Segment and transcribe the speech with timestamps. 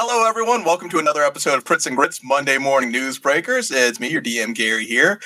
[0.00, 0.62] Hello, everyone.
[0.62, 3.72] Welcome to another episode of Crits and Grits Monday Morning Newsbreakers.
[3.74, 5.20] It's me, your DM Gary here,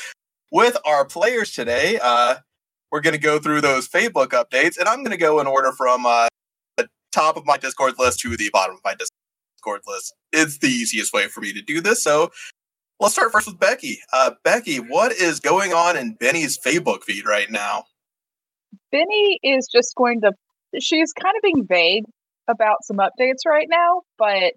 [0.50, 1.98] with our players today.
[2.02, 2.36] Uh,
[2.90, 5.72] we're going to go through those Facebook updates, and I'm going to go in order
[5.72, 6.28] from uh,
[6.78, 10.14] the top of my Discord list to the bottom of my Discord list.
[10.32, 12.02] It's the easiest way for me to do this.
[12.02, 12.30] So
[12.98, 13.98] let's start first with Becky.
[14.11, 17.84] Uh, Becky, what is going on in Benny's Facebook feed right now?
[18.91, 20.32] Benny is just going to,
[20.80, 22.04] she's kind of being vague
[22.48, 24.54] about some updates right now, but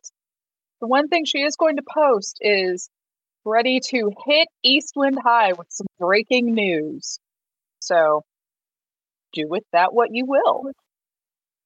[0.81, 2.89] the one thing she is going to post is
[3.45, 7.20] ready to hit Eastwind High with some breaking news.
[7.79, 8.23] So
[9.34, 10.71] do with that what you will.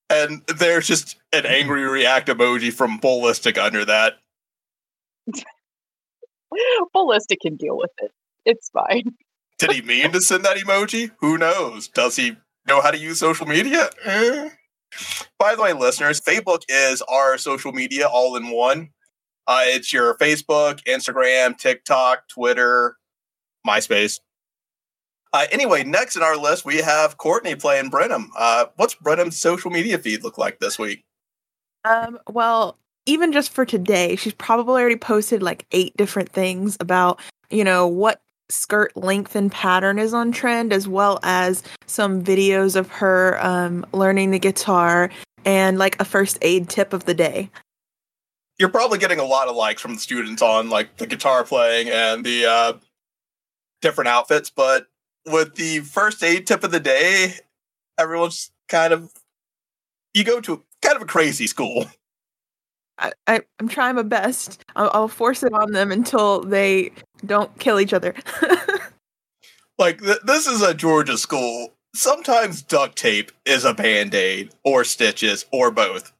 [0.09, 4.15] And there's just an angry react emoji from Ballistic under that.
[6.93, 8.11] Ballistic can deal with it.
[8.45, 9.15] It's fine.
[9.59, 11.11] Did he mean to send that emoji?
[11.19, 11.87] Who knows?
[11.89, 13.89] Does he know how to use social media?
[14.03, 14.49] Eh.
[15.37, 18.89] By the way, listeners, Facebook is our social media all in one.
[19.47, 22.97] Uh, it's your Facebook, Instagram, TikTok, Twitter,
[23.65, 24.19] MySpace.
[25.31, 28.31] Uh, anyway, next in our list, we have Courtney playing Brenham.
[28.37, 31.03] Uh, what's Brenham's social media feed look like this week?
[31.85, 37.19] Um, well, even just for today, she's probably already posted like eight different things about,
[37.49, 42.75] you know, what skirt length and pattern is on trend, as well as some videos
[42.75, 45.09] of her um, learning the guitar
[45.45, 47.49] and like a first aid tip of the day.
[48.57, 51.89] You're probably getting a lot of likes from the students on like the guitar playing
[51.89, 52.73] and the uh,
[53.81, 54.87] different outfits, but
[55.25, 57.35] with the first aid tip of the day,
[57.97, 59.11] everyone's kind of
[60.13, 61.85] you go to kind of a crazy school.
[62.99, 64.63] I, I am trying my best.
[64.75, 66.91] I'll, I'll, force it on them until they
[67.25, 68.13] don't kill each other.
[69.79, 71.73] like th- this is a Georgia school.
[71.95, 76.11] Sometimes duct tape is a band aid, or stitches, or both.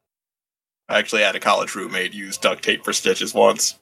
[0.88, 3.77] I actually had a college roommate use duct tape for stitches once.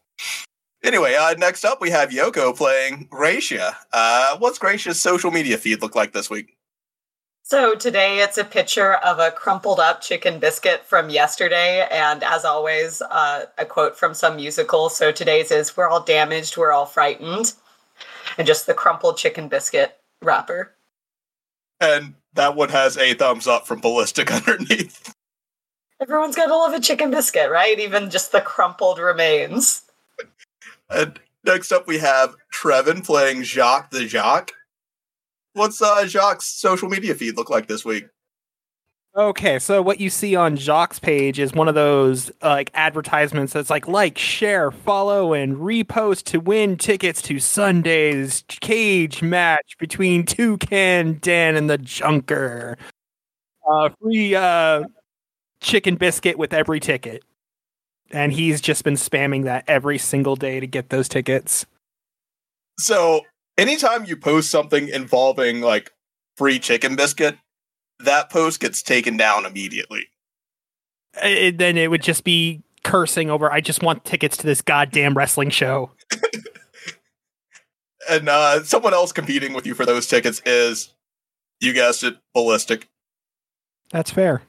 [0.84, 3.78] Anyway, uh, next up we have Yoko playing Gracia.
[3.94, 6.57] Uh, what's Gracia's social media feed look like this week?
[7.50, 12.44] So today it's a picture of a crumpled up chicken biscuit from yesterday, and as
[12.44, 14.90] always, uh, a quote from some musical.
[14.90, 17.54] So today's is "We're all damaged, we're all frightened,"
[18.38, 20.74] and just the crumpled chicken biscuit wrapper.
[21.80, 25.16] And that one has a thumbs up from Ballistic underneath.
[26.02, 27.80] Everyone's got to love a chicken biscuit, right?
[27.80, 29.84] Even just the crumpled remains.
[30.90, 34.52] And next up, we have Trevin playing Jacques the Jock.
[35.58, 38.06] What's uh, Jacques' social media feed look like this week?
[39.16, 43.54] Okay, so what you see on Jacques' page is one of those uh, like advertisements
[43.54, 50.24] that's like like, share, follow, and repost to win tickets to Sunday's cage match between
[50.24, 52.78] Toucan Dan and the Junker.
[53.68, 54.84] Uh, free uh,
[55.60, 57.24] chicken biscuit with every ticket
[58.12, 61.66] and he's just been spamming that every single day to get those tickets.
[62.80, 63.22] So,
[63.58, 65.92] anytime you post something involving like
[66.36, 67.38] free chicken biscuit,
[68.00, 70.08] that post gets taken down immediately.
[71.24, 75.18] It, then it would just be cursing over, I just want tickets to this goddamn
[75.18, 75.92] wrestling show.
[78.10, 80.94] and uh, someone else competing with you for those tickets is,
[81.60, 82.88] you guessed it, Ballistic.
[83.92, 84.42] That's fair.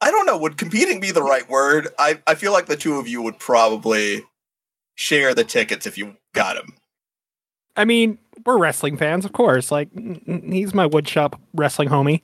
[0.00, 0.36] I don't know.
[0.36, 1.88] Would competing be the right word?
[1.98, 4.24] I, I feel like the two of you would probably
[4.96, 6.74] share the tickets if you got them.
[7.76, 9.70] I mean, we're wrestling fans, of course.
[9.70, 9.88] Like,
[10.26, 12.22] he's my woodshop wrestling homie.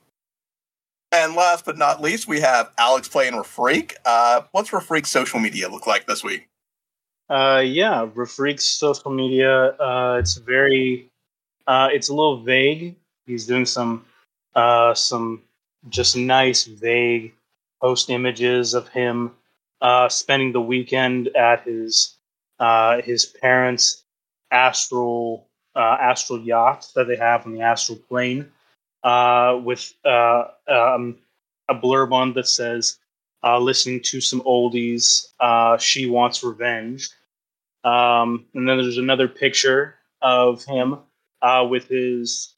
[1.10, 3.94] And last but not least, we have Alex playing Refreak.
[4.04, 6.48] Uh, what's Refreak's social media look like this week?
[7.30, 9.68] Uh, yeah, Refreak's social media.
[9.78, 11.10] Uh, it's very,
[11.66, 12.94] uh, it's a little vague.
[13.26, 14.04] He's doing some,
[14.54, 15.42] uh, some
[15.88, 17.32] just nice vague
[17.80, 19.32] post images of him
[19.80, 22.16] uh, spending the weekend at his
[22.58, 24.02] uh, his parents'
[24.50, 28.50] astral uh, astral yacht that they have on the astral plane,
[29.04, 31.16] uh, with uh, um,
[31.68, 32.98] a blurb on that says,
[33.44, 35.26] uh, "Listening to some oldies,
[35.80, 37.10] she wants revenge."
[37.84, 40.98] Um, and then there's another picture of him
[41.70, 42.54] with his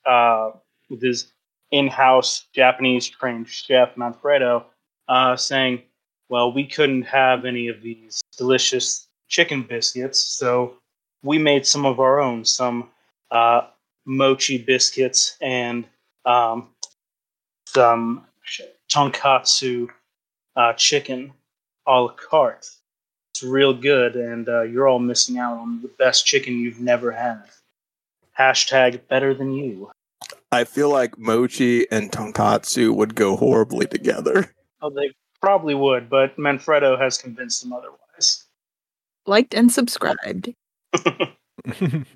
[0.88, 1.32] with his
[1.70, 4.64] in-house Japanese trained chef Manfredo
[5.08, 5.82] uh, saying,
[6.28, 10.75] well, we couldn't have any of these delicious chicken biscuits, so
[11.22, 12.90] we made some of our own, some
[13.31, 13.62] uh,
[14.06, 15.87] mochi biscuits and
[16.25, 16.69] um,
[17.67, 18.26] some
[18.90, 19.88] tonkatsu
[20.56, 21.32] uh, chicken
[21.87, 22.69] a la carte.
[23.32, 27.12] It's real good, and uh, you're all missing out on the best chicken you've never
[27.12, 27.43] had.
[28.38, 29.90] Hashtag better than you.
[30.52, 34.52] I feel like mochi and tonkatsu would go horribly together.
[34.82, 38.46] Oh, they probably would, but Manfredo has convinced them otherwise.
[39.26, 40.55] Liked and subscribed.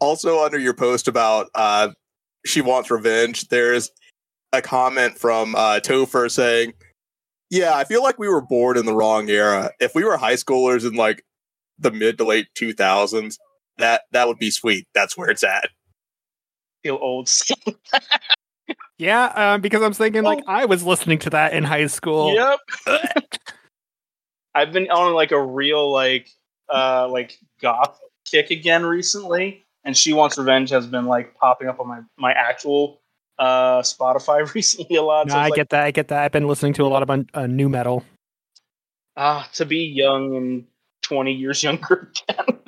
[0.00, 1.88] Also, under your post about uh,
[2.46, 3.90] she wants revenge, there's
[4.52, 6.74] a comment from uh, Topher saying,
[7.50, 9.72] "Yeah, I feel like we were born in the wrong era.
[9.80, 11.24] If we were high schoolers in like
[11.78, 13.38] the mid to late 2000s,
[13.78, 14.86] that that would be sweet.
[14.94, 15.68] That's where it's at."
[16.84, 17.28] Feel old.
[18.98, 22.34] yeah, uh, because I'm thinking like I was listening to that in high school.
[22.34, 22.60] Yep.
[24.54, 26.30] I've been on like a real like
[26.68, 31.80] uh like goth kick again recently, and She Wants Revenge has been like popping up
[31.80, 33.00] on my my actual
[33.38, 35.26] uh Spotify recently a lot.
[35.28, 35.84] No, so I like, get that.
[35.84, 36.24] I get that.
[36.24, 38.04] I've been listening to a lot of uh, nu metal.
[39.16, 40.66] ah to be young and
[41.02, 42.58] twenty years younger again.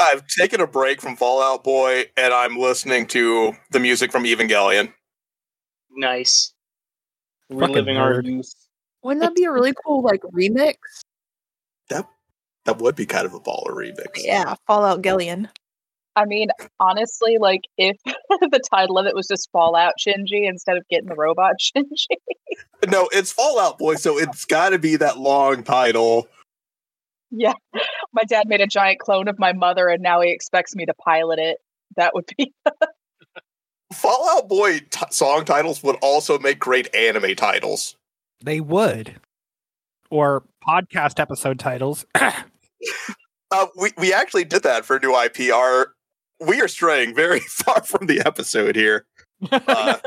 [0.00, 4.24] I've taken a break from Fall Out Boy and I'm listening to the music from
[4.24, 4.92] Evangelion.
[5.90, 6.52] nice.
[7.50, 8.54] Reliving our youth.
[9.02, 10.76] Wouldn't that be a really cool like remix?
[11.90, 12.08] That
[12.78, 14.18] would be kind of a baller remix.
[14.22, 15.48] Yeah, Fallout Gillian.
[16.14, 16.48] I mean,
[16.78, 21.14] honestly, like if the title of it was just Fallout Shinji instead of getting the
[21.14, 22.16] robot Shinji.
[22.88, 26.28] No, it's Fall Out Boy, so it's got to be that long title.
[27.30, 27.54] yeah.
[28.12, 30.92] My dad made a giant clone of my mother and now he expects me to
[30.94, 31.58] pilot it.
[31.96, 32.52] That would be
[33.94, 37.96] Fall Out Boy t- song titles would also make great anime titles.
[38.44, 39.14] They would,
[40.10, 42.04] or podcast episode titles.
[43.54, 45.88] Uh, we we actually did that for new IPR.
[46.40, 49.04] We are straying very far from the episode here.
[49.50, 49.98] Uh,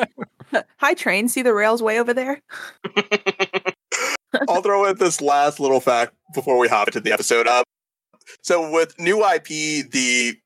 [0.77, 1.27] Hi, train.
[1.27, 2.41] See the rails way over there?
[4.49, 7.45] I'll throw in this last little fact before we hop into the episode.
[7.45, 7.61] Uh,
[8.41, 10.37] so with new IP, the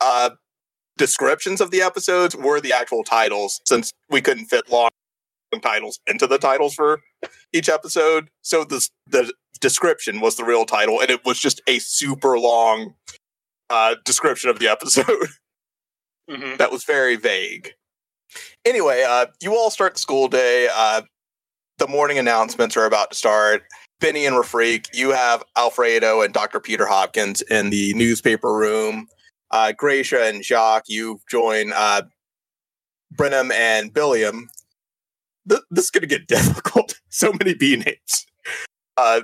[0.00, 0.30] uh,
[0.98, 4.90] descriptions of the episodes were the actual titles, since we couldn't fit long
[5.62, 7.00] titles into the titles for
[7.52, 8.28] each episode.
[8.42, 9.32] So this the
[9.64, 12.94] description was the real title, and it was just a super long
[13.70, 15.06] uh, description of the episode.
[16.30, 16.56] Mhm.
[16.56, 17.72] that was very vague.
[18.64, 20.68] Anyway, uh, you all start school day.
[20.72, 21.02] Uh,
[21.76, 23.62] the morning announcements are about to start.
[24.00, 26.60] Benny and Rafreak, you have Alfredo and Dr.
[26.60, 29.06] Peter Hopkins in the newspaper room.
[29.50, 32.02] Uh, Gracia and Jacques, you join uh,
[33.12, 34.48] Brenham and Billiam.
[35.46, 37.00] Th- this is going to get difficult.
[37.10, 38.26] so many B names.
[38.96, 39.20] Uh,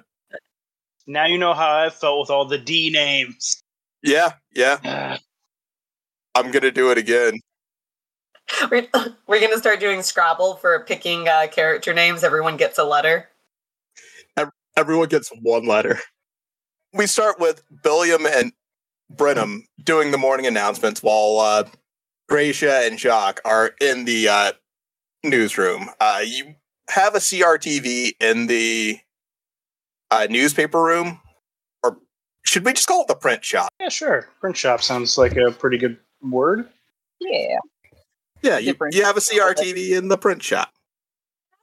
[1.07, 3.63] Now you know how I felt with all the D names.
[4.03, 4.79] yeah, yeah.
[4.85, 5.19] Ah,
[6.35, 7.41] I'm going to do it again.
[8.71, 8.87] We're,
[9.27, 12.25] we're going to start doing Scrabble for picking uh, character names.
[12.25, 13.29] Everyone gets a letter.
[14.77, 15.99] Everyone gets one letter.
[16.95, 18.53] We start with Billiam and
[19.11, 21.65] Brenham doing the morning announcements while uh,
[22.29, 24.53] Gracia and Jacques are in the uh,
[25.25, 25.91] newsroom.
[26.01, 26.55] Uh, you
[26.89, 28.99] have a CRTV in the
[30.11, 31.21] uh, newspaper room,
[31.83, 31.99] or
[32.45, 33.69] should we just call it the print shop?
[33.81, 34.29] yeah, sure.
[34.41, 36.69] Print shop sounds like a pretty good word.
[37.21, 37.59] yeah.
[38.43, 40.73] Yeah, you, you have a CRTV in the print shop.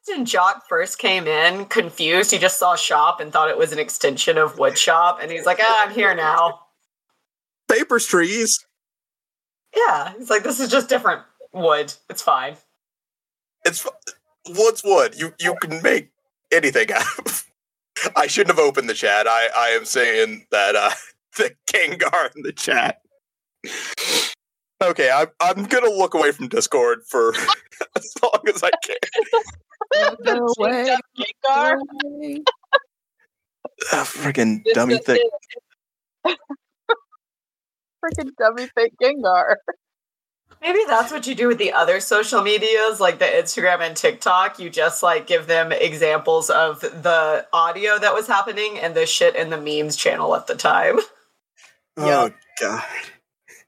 [0.07, 3.79] When Jock first came in, confused, he just saw shop and thought it was an
[3.79, 5.17] extension of wood shop.
[5.19, 6.59] And he's like, ah, I'm here now.
[7.67, 8.63] Papers, trees.
[9.75, 10.13] Yeah.
[10.19, 11.93] He's like, this is just different wood.
[12.11, 12.57] It's fine.
[13.65, 13.85] It's
[14.47, 15.15] wood's wood.
[15.17, 16.11] You you can make
[16.51, 17.43] anything out of.
[18.15, 19.27] I shouldn't have opened the chat.
[19.27, 20.91] I I am saying that uh
[21.37, 23.01] the Gengar in the chat.
[24.83, 27.33] Okay, I'm I'm gonna look away from Discord for
[27.95, 28.97] as long as I can.
[30.21, 30.95] No way.
[31.15, 31.77] Cheeked up Gengar.
[32.03, 32.43] No.
[33.93, 35.29] Ah, Freaking Just dummy a thing.
[38.03, 39.55] Freaking dummy fake Gengar.
[40.61, 44.59] Maybe that's what you do with the other social medias, like the Instagram and TikTok.
[44.59, 49.35] You just like give them examples of the audio that was happening and the shit
[49.35, 50.97] in the memes channel at the time.
[51.95, 52.83] Oh god.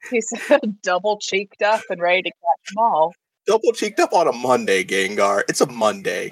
[0.10, 0.31] He's
[0.84, 3.13] double cheeked up and ready to catch them all.
[3.46, 5.43] Double cheeked up on a Monday, Gengar.
[5.48, 6.31] It's a Monday.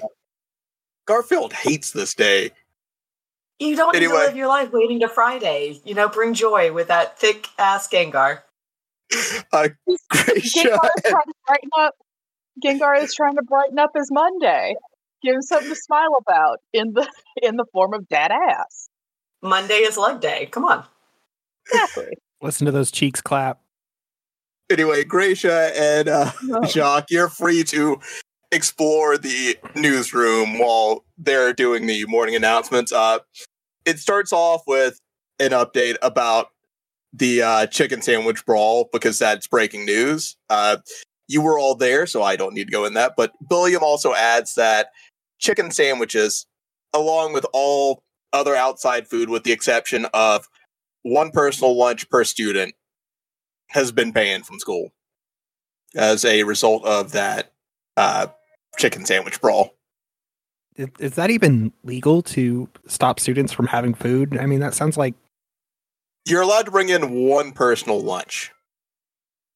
[1.06, 2.50] Garfield hates this day.
[3.58, 4.20] You don't need Anyway.
[4.20, 5.80] to live your life waiting to Friday.
[5.84, 8.42] You know, bring joy with that thick ass Gengar.
[9.52, 9.68] Uh,
[10.10, 11.94] Gracia Gengar is trying to brighten up.
[12.64, 14.74] Gengar is trying to brighten up his Monday.
[15.22, 17.08] Give him something to smile about in the
[17.42, 18.88] in the form of dad ass.
[19.42, 20.46] Monday is leg day.
[20.50, 20.84] Come on.
[21.72, 22.16] Exactly.
[22.40, 23.60] Listen to those cheeks clap.
[24.70, 26.64] anyway, Gracia and uh, Oh.
[26.66, 27.98] Jacques, you're free to
[28.52, 32.92] explore the newsroom while they're doing the morning announcements.
[32.92, 33.18] Uh,
[33.84, 34.98] it starts off with
[35.40, 36.48] an update about
[37.12, 40.36] the uh, chicken sandwich brawl because that's breaking news.
[40.50, 40.78] Uh,
[41.26, 43.14] you were all there, so I don't need to go in that.
[43.16, 44.88] But Billiam also adds that
[45.38, 46.46] chicken sandwiches
[46.94, 50.48] along with all other outside food, with the exception of
[51.02, 52.74] one personal lunch per student,
[53.68, 54.90] has been banned from school
[55.94, 57.52] as a result of that
[57.96, 58.26] uh,
[58.78, 59.74] chicken sandwich brawl.
[60.98, 64.38] Is that even legal to stop students from having food?
[64.38, 65.14] I mean, that sounds like
[66.28, 68.52] You're allowed to bring in one personal lunch.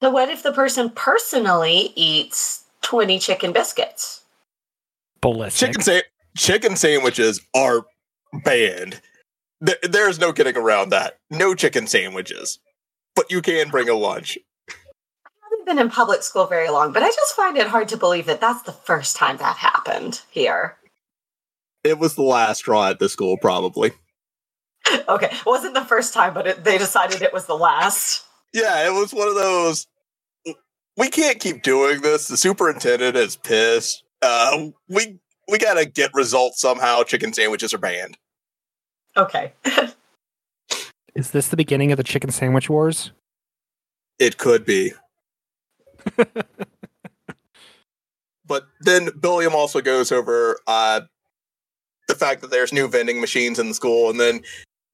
[0.03, 4.23] So what if the person personally eats 20 chicken biscuits?
[5.23, 5.69] ballistic.
[5.69, 7.87] Chicken sa- chicken sandwiches are
[8.45, 9.01] banned.
[9.65, 11.19] Th- there's no getting around that.
[11.31, 12.59] No chicken sandwiches,
[13.17, 14.37] but you can bring a lunch.
[14.69, 14.75] I
[15.45, 18.27] haven't been in public school very long, but I just find it hard to believe
[18.27, 20.77] that that's the first time that happened here.
[21.85, 23.93] It was the last straw at the school, probably.
[25.09, 28.25] Okay, it wasn't the first time, but it, they decided it was the last.
[28.53, 29.87] Yeah, it was one of those.
[30.97, 32.29] We can't keep doing this.
[32.29, 34.05] The superintendent is pissed.
[34.21, 37.03] Uh, we we gotta get results somehow.
[37.05, 38.19] Chicken sandwiches are banned.
[39.17, 39.53] Okay.
[41.15, 43.13] Is this the beginning of the chicken sandwich wars?
[44.19, 44.93] It could be.
[48.47, 51.03] but then Billiam also goes over uh,
[52.09, 54.43] the fact that there's new vending machines in the school, and then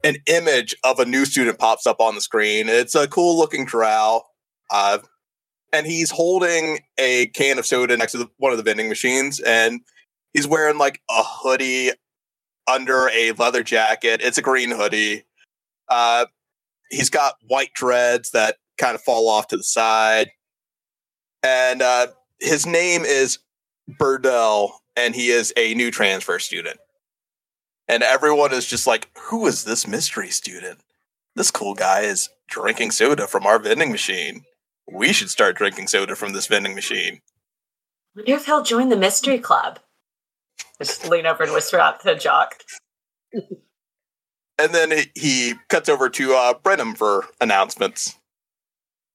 [0.04, 2.68] an image of a new student pops up on the screen.
[2.68, 4.22] It's a cool looking drow,
[4.70, 4.98] uh,
[5.72, 9.40] and he's holding a can of soda next to the, one of the vending machines,
[9.40, 9.80] and
[10.32, 11.90] he's wearing like a hoodie
[12.68, 14.20] under a leather jacket.
[14.22, 15.24] It's a green hoodie.
[15.88, 16.26] Uh,
[16.90, 20.30] he's got white dreads that kind of fall off to the side.
[21.42, 22.08] And uh,
[22.40, 23.38] his name is
[23.88, 26.78] Burdell, and he is a new transfer student.
[27.88, 30.80] And everyone is just like, who is this mystery student?
[31.34, 34.44] This cool guy is drinking soda from our vending machine.
[34.90, 37.20] We should start drinking soda from this vending machine.
[38.14, 39.78] wonder if he'll join the mystery club.
[40.82, 42.56] Just lean over and whisper out to Jock.
[43.32, 48.16] And then he- he cuts over to uh, Brenham for announcements.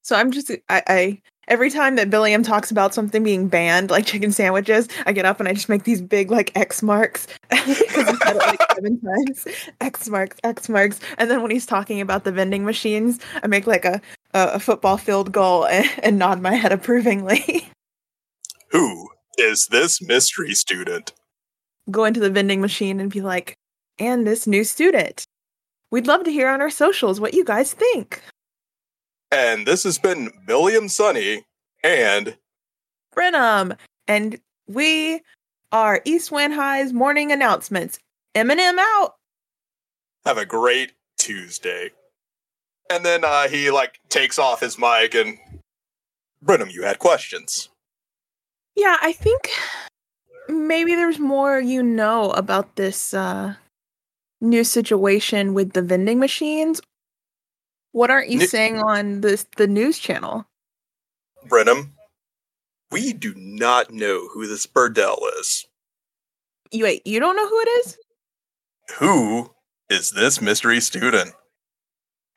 [0.02, 4.06] So I'm just I, I every time that Billiam talks about something being banned, like
[4.06, 7.68] chicken sandwiches, I get up and I just make these big like X marks because
[7.68, 9.48] he said it like seven times.
[9.82, 13.68] X marks, X marks, and then when he's talking about the vending machines, I make
[13.68, 14.02] like a
[14.34, 17.70] a, a football field goal and, and nod my head approvingly.
[18.72, 21.14] Who is this mystery student?
[21.92, 23.56] Go into the vending machine and be like,
[24.00, 25.26] "And this new student."
[25.92, 28.20] We'd love to hear on our socials what you guys think.
[29.34, 31.44] And this has been William Sunny
[31.84, 32.38] and
[33.16, 33.74] Brenham,
[34.08, 35.22] and we
[35.72, 37.98] are East Wind High's morning announcements.
[38.36, 39.16] Eminem out.
[40.24, 41.90] have a great Tuesday.
[42.92, 45.40] And then uh, he like takes off his mic and
[46.44, 47.70] Brenham, you had questions.
[48.76, 49.50] Yeah, I think
[50.48, 53.56] maybe there's more you know about this uh
[54.42, 56.82] new situation with the vending machines.
[57.94, 60.46] What aren't you saying on this the news channel?
[61.46, 61.94] Brenham,
[62.92, 65.66] we do not know who this Burdell is.
[66.72, 67.98] You wait, you don't know who it is?
[68.98, 69.52] Who
[69.90, 71.34] is this mystery student?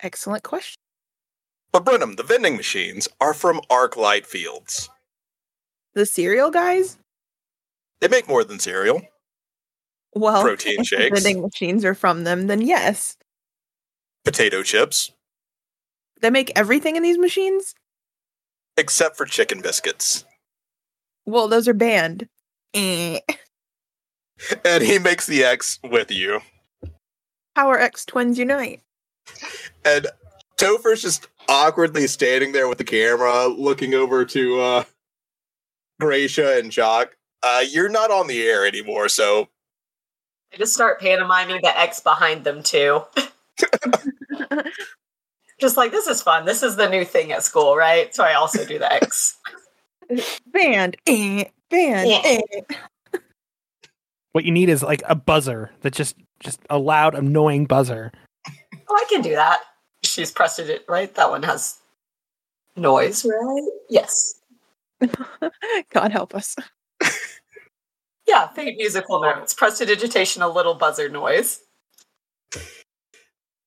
[0.02, 0.76] Excellent question.
[1.72, 4.90] But Brenham, the vending machines are from Arc Light Fields.
[5.94, 6.98] The cereal guys?
[8.00, 9.00] They make more than cereal.
[10.14, 11.22] Well, Protein if the shakes.
[11.22, 13.16] vending machines are from them, then yes.
[14.24, 15.12] Potato chips,
[16.22, 17.74] They make everything in these machines?
[18.76, 20.24] except for chicken biscuits.
[21.24, 22.28] Well, those are banned.
[22.74, 23.20] Eh.
[24.66, 26.42] And he makes the X with you.
[27.54, 28.82] Power X twins unite.
[29.82, 30.08] And
[30.58, 34.84] Topher's just awkwardly standing there with the camera, looking over to uh
[35.98, 37.16] Gracia and Jock.
[37.42, 39.48] Uh, you're not on the air anymore, so
[40.52, 43.04] I just start pantomiming the X behind them too.
[45.58, 46.44] just like this is fun.
[46.44, 48.14] This is the new thing at school, right?
[48.14, 49.36] So I also do the X.
[50.52, 51.44] band, Eh.
[51.68, 52.08] Banned.
[52.08, 52.20] Yeah.
[52.24, 52.60] Eh.
[54.32, 58.12] What you need is like a buzzer that just just a loud, annoying buzzer.
[58.88, 59.60] Oh, I can do that.
[60.04, 61.12] She's pressed it right.
[61.14, 61.78] That one has
[62.76, 63.68] noise, right?
[63.88, 64.34] Yes.
[65.90, 66.54] God help us.
[68.26, 69.54] Yeah, faint musical notes.
[69.54, 71.60] Prestidigitation, a little buzzer noise.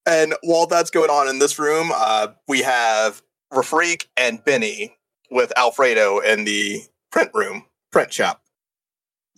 [0.09, 3.21] And while that's going on in this room, uh, we have
[3.53, 4.95] Rafreak and Benny
[5.29, 8.41] with Alfredo in the print room, print shop.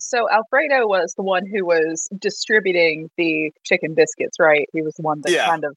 [0.00, 4.66] So Alfredo was the one who was distributing the chicken biscuits, right?
[4.72, 5.46] He was the one that Yeah.
[5.46, 5.76] kind of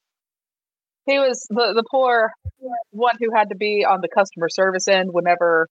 [1.05, 2.31] he was the the poor
[2.89, 5.67] one who had to be on the customer service end whenever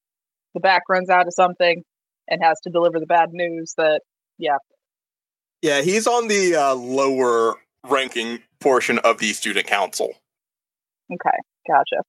[0.52, 1.82] the back runs out of something
[2.28, 4.02] and has to deliver the bad news that
[4.38, 4.58] yeah.
[5.62, 10.14] Yeah, he's on the uh, lower ranking portion of the student council.
[11.12, 11.36] Okay,
[11.68, 12.02] gotcha.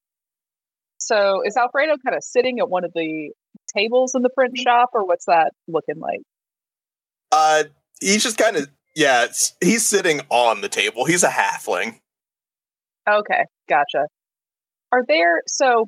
[0.98, 3.32] So is Alfredo kind of sitting at one of the
[3.76, 6.22] tables in the print shop, or what's that looking like?
[7.32, 7.64] Uh,
[8.00, 9.26] he's just kind of yeah.
[9.26, 11.06] It's, he's sitting on the table.
[11.06, 12.00] He's a halfling.
[13.08, 14.08] Okay, gotcha.
[14.92, 15.86] Are there so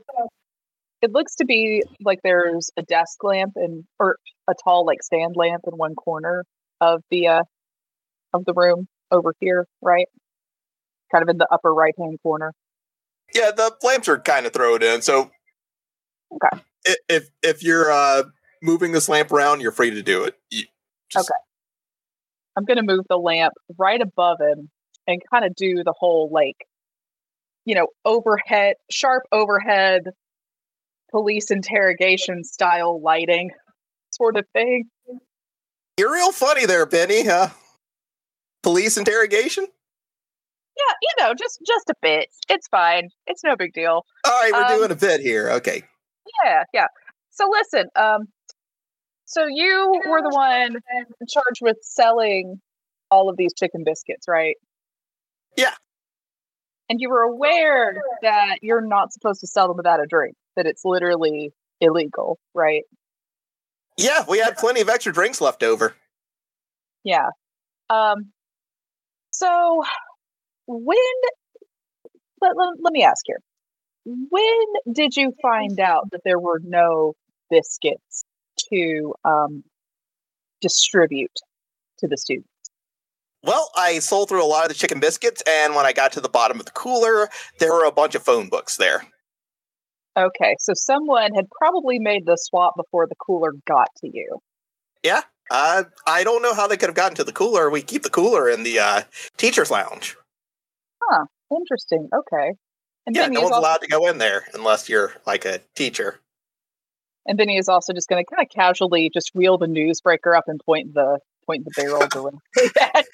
[1.02, 4.18] it looks to be like there's a desk lamp and or
[4.50, 6.44] a tall like stand lamp in one corner
[6.82, 7.44] of the uh
[8.34, 10.08] of the room over here, right?
[11.12, 12.54] Kind of in the upper right hand corner.
[13.34, 15.02] Yeah, the lamps are kind of thrown in.
[15.02, 15.32] So,
[16.32, 16.62] Okay.
[17.10, 18.24] if if you're uh
[18.62, 20.36] moving this lamp around, you're free to do it.
[21.10, 21.38] Just- Okay.
[22.56, 24.70] I'm gonna move the lamp right above him
[25.06, 26.56] and kind of do the whole like
[27.66, 30.04] you know, overhead sharp overhead
[31.12, 33.52] police interrogation style lighting
[34.12, 34.90] sort of thing.
[35.98, 37.26] You're real funny there, Benny.
[37.26, 37.50] Huh?
[38.68, 39.66] Police interrogation.
[40.76, 42.28] Yeah, you know, just just a bit.
[42.50, 43.08] It's fine.
[43.26, 44.04] It's no big deal.
[44.26, 45.50] All right, we're Um, doing a bit here.
[45.52, 45.84] Okay.
[46.44, 46.88] Yeah, yeah.
[47.30, 48.28] So listen, um
[49.24, 50.76] so you were the one
[51.30, 52.60] charged with selling
[53.10, 54.58] all of these chicken biscuits, right?
[55.56, 55.74] Yeah.
[56.90, 60.66] And you were aware that you're not supposed to sell them without a drink, that
[60.66, 62.84] it's literally illegal, right?
[63.98, 65.96] Yeah, we had plenty of extra drinks left over.
[67.06, 67.30] Yeah.
[67.90, 68.34] Um
[69.38, 69.84] so
[70.68, 70.98] when
[72.42, 73.42] let, let, let me ask here.
[74.06, 77.14] When did you find out that there were no
[77.50, 78.24] biscuits
[78.72, 79.64] to um
[80.62, 81.40] distribute
[82.00, 82.50] to the students?
[83.44, 86.22] Well, I sold through a lot of the chicken biscuits, and when I got to
[86.22, 87.30] the bottom of the cooler,
[87.60, 89.06] there were a bunch of phone books there.
[90.18, 94.40] Okay, so someone had probably made the swap before the cooler got to you.
[95.50, 97.70] Uh, I don't know how they could have gotten to the cooler.
[97.70, 99.02] We keep the cooler in the uh,
[99.38, 100.16] teacher's lounge.
[101.02, 101.26] Huh.
[101.52, 102.10] Interesting.
[102.14, 102.54] Okay.
[103.06, 105.62] And Yeah, Benny no one's also, allowed to go in there unless you're like a
[105.76, 106.20] teacher.
[107.26, 110.46] and Benny is also just going to kind of casually just reel the newsbreaker up
[110.48, 112.40] and point the point the barrel directly
[112.82, 113.06] at,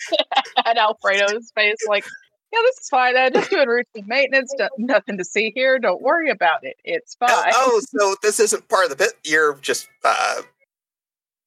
[0.65, 2.03] at Alfredo's face, like,
[2.51, 3.15] "Yeah, this is fine.
[3.15, 4.51] I'm just doing routine maintenance.
[4.79, 5.77] Nothing to see here.
[5.77, 6.75] Don't worry about it.
[6.83, 9.13] It's fine." Oh, oh, so this isn't part of the bit.
[9.23, 10.41] You're just uh,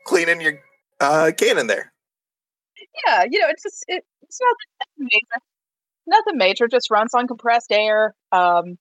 [0.05, 0.61] cleaning your
[1.01, 1.93] uh, cannon there.
[3.07, 5.43] Yeah, you know, it's just it, it's nothing major.
[6.07, 6.69] Nothing major.
[6.69, 8.15] Just runs on compressed air.
[8.33, 8.79] Um,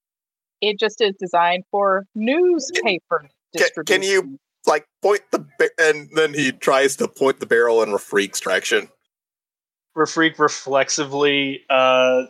[0.61, 4.01] it just is designed for newspaper Can, distribution.
[4.01, 7.89] can you like point the ba- and then he tries to point the barrel in
[7.89, 8.89] Rafreak's direction.
[9.95, 12.23] Refreak reflexively uh,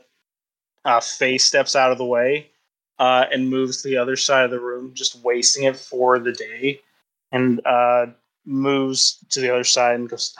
[0.84, 2.52] uh, fey steps out of the way
[3.00, 6.32] uh, and moves to the other side of the room, just wasting it for the
[6.32, 6.82] day,
[7.32, 8.08] and uh,
[8.46, 10.36] moves to the other side and goes,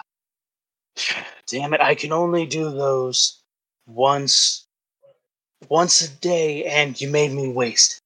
[1.48, 1.82] "Damn it!
[1.82, 3.42] I can only do those
[3.86, 4.68] once,
[5.70, 8.02] once a day, and you made me waste.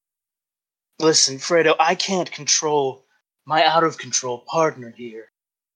[0.99, 3.05] Listen, Fredo, I can't control
[3.45, 5.31] my out of control partner here,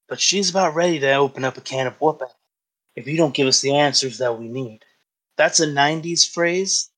[0.07, 2.27] but she's about ready to open up a can of whooping."
[2.95, 4.85] if you don't give us the answers that we need.
[5.35, 6.91] That's a 90s phrase.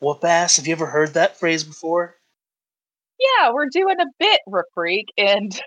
[0.00, 0.56] Whoop ass.
[0.56, 2.16] Have you ever heard that phrase before?
[3.20, 5.60] yeah, we're doing a bit, Refreak, and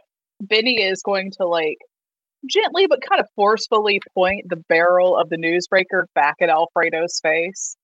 [0.47, 1.77] Benny is going to like
[2.49, 7.75] gently but kind of forcefully point the barrel of the newsbreaker back at Alfredo's face,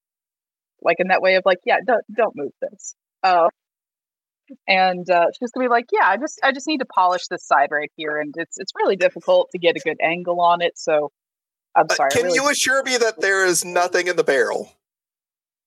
[0.82, 2.94] like in that way of like, yeah, don't don't move this.
[3.22, 3.48] Uh,
[4.66, 7.44] and uh, she's gonna be like, yeah, I just I just need to polish this
[7.46, 10.76] side right here, and it's it's really difficult to get a good angle on it.
[10.78, 11.10] So
[11.76, 12.10] I'm Uh, sorry.
[12.12, 14.72] I can really- you assure me that there is nothing in the barrel?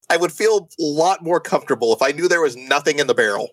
[0.09, 3.13] I would feel a lot more comfortable if I knew there was nothing in the
[3.15, 3.51] barrel.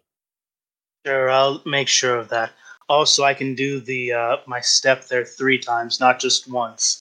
[1.07, 2.51] Sure, I'll make sure of that.
[2.91, 7.01] Also, I can do the uh, my step there three times, not just once.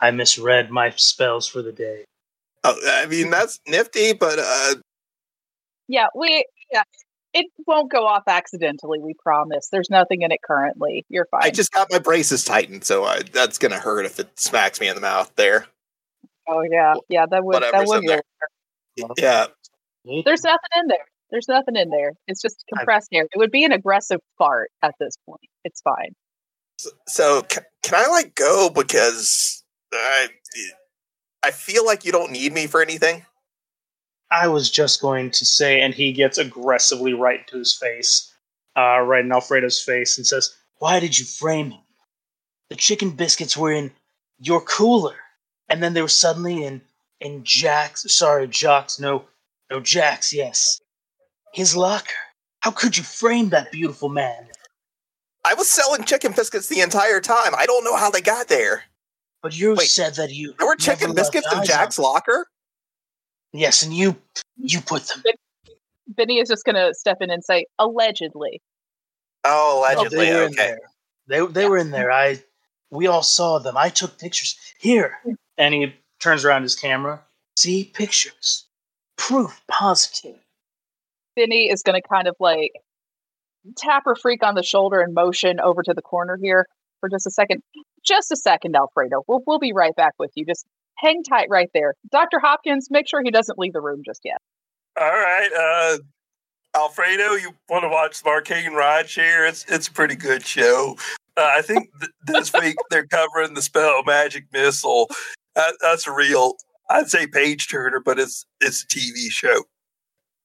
[0.00, 2.04] I misread my spells for the day.
[2.62, 4.76] Oh, I mean that's nifty, but uh,
[5.88, 6.84] Yeah, we yeah.
[7.32, 9.00] It won't go off accidentally.
[9.00, 9.68] We promise.
[9.72, 11.04] There's nothing in it currently.
[11.08, 11.40] You're fine.
[11.42, 14.86] I just got my braces tightened, so I, that's gonna hurt if it smacks me
[14.86, 15.66] in the mouth there.
[16.48, 17.26] Oh yeah, yeah.
[17.28, 18.20] That would that Whatever's would in
[18.96, 19.04] be.
[19.16, 19.46] Yeah,
[20.04, 21.06] There's nothing in there.
[21.34, 22.12] There's nothing in there.
[22.28, 23.24] It's just compressed air.
[23.24, 25.40] It would be an aggressive fart at this point.
[25.64, 26.14] It's fine.
[27.08, 30.28] so can, can I like go because I
[31.42, 33.26] I feel like you don't need me for anything.
[34.30, 38.32] I was just going to say, and he gets aggressively right into his face,
[38.76, 41.80] uh, right in Alfredo's face, and says, Why did you frame him?
[42.70, 43.90] The chicken biscuits were in
[44.38, 45.16] your cooler,
[45.68, 46.82] and then they were suddenly in
[47.20, 48.06] in Jack's.
[48.16, 49.00] Sorry, Jock's.
[49.00, 49.24] No,
[49.68, 50.32] no, Jack's.
[50.32, 50.80] Yes,
[51.54, 52.12] his locker.
[52.60, 54.48] How could you frame that beautiful man?
[55.44, 57.54] I was selling chicken biscuits the entire time.
[57.56, 58.84] I don't know how they got there.
[59.42, 62.04] But you Wait, said that you There were never chicken left biscuits in Jack's on-
[62.04, 62.46] locker.
[63.52, 64.16] Yes, and you
[64.56, 65.22] you put them.
[66.08, 68.60] Benny is just going to step in and say, allegedly.
[69.44, 70.26] Oh, Oh, allegedly.
[70.26, 70.56] they were in okay.
[70.56, 70.78] there.
[71.28, 72.10] They they were in there.
[72.10, 72.42] I
[72.90, 73.76] we all saw them.
[73.76, 74.58] I took pictures.
[74.78, 75.18] Here.
[75.56, 77.22] And he turns around his camera.
[77.56, 78.66] See pictures.
[79.16, 80.38] Proof positive.
[81.36, 82.72] Benny is going to kind of like
[83.76, 86.66] tap her freak on the shoulder and motion over to the corner here
[87.00, 87.62] for just a second.
[88.04, 89.24] Just a second, Alfredo.
[89.26, 90.44] We'll, we'll be right back with you.
[90.44, 90.66] Just
[90.98, 91.94] hang tight right there.
[92.10, 92.38] Dr.
[92.38, 94.38] Hopkins, make sure he doesn't leave the room just yet.
[95.00, 95.98] All right, uh,
[96.78, 99.46] Alfredo, you want to watch the Arcane Ride Share?
[99.46, 100.96] It's it's a pretty good show.
[101.36, 105.08] Uh, I think th- this week they're covering the spell Magic Missile.
[105.56, 106.54] Uh, that's a real,
[106.90, 109.64] I'd say page turner, but it's it's a TV show.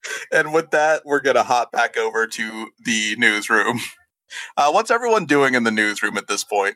[0.31, 3.79] And with that, we're gonna hop back over to the newsroom.
[4.55, 6.75] Uh, what's everyone doing in the newsroom at this point?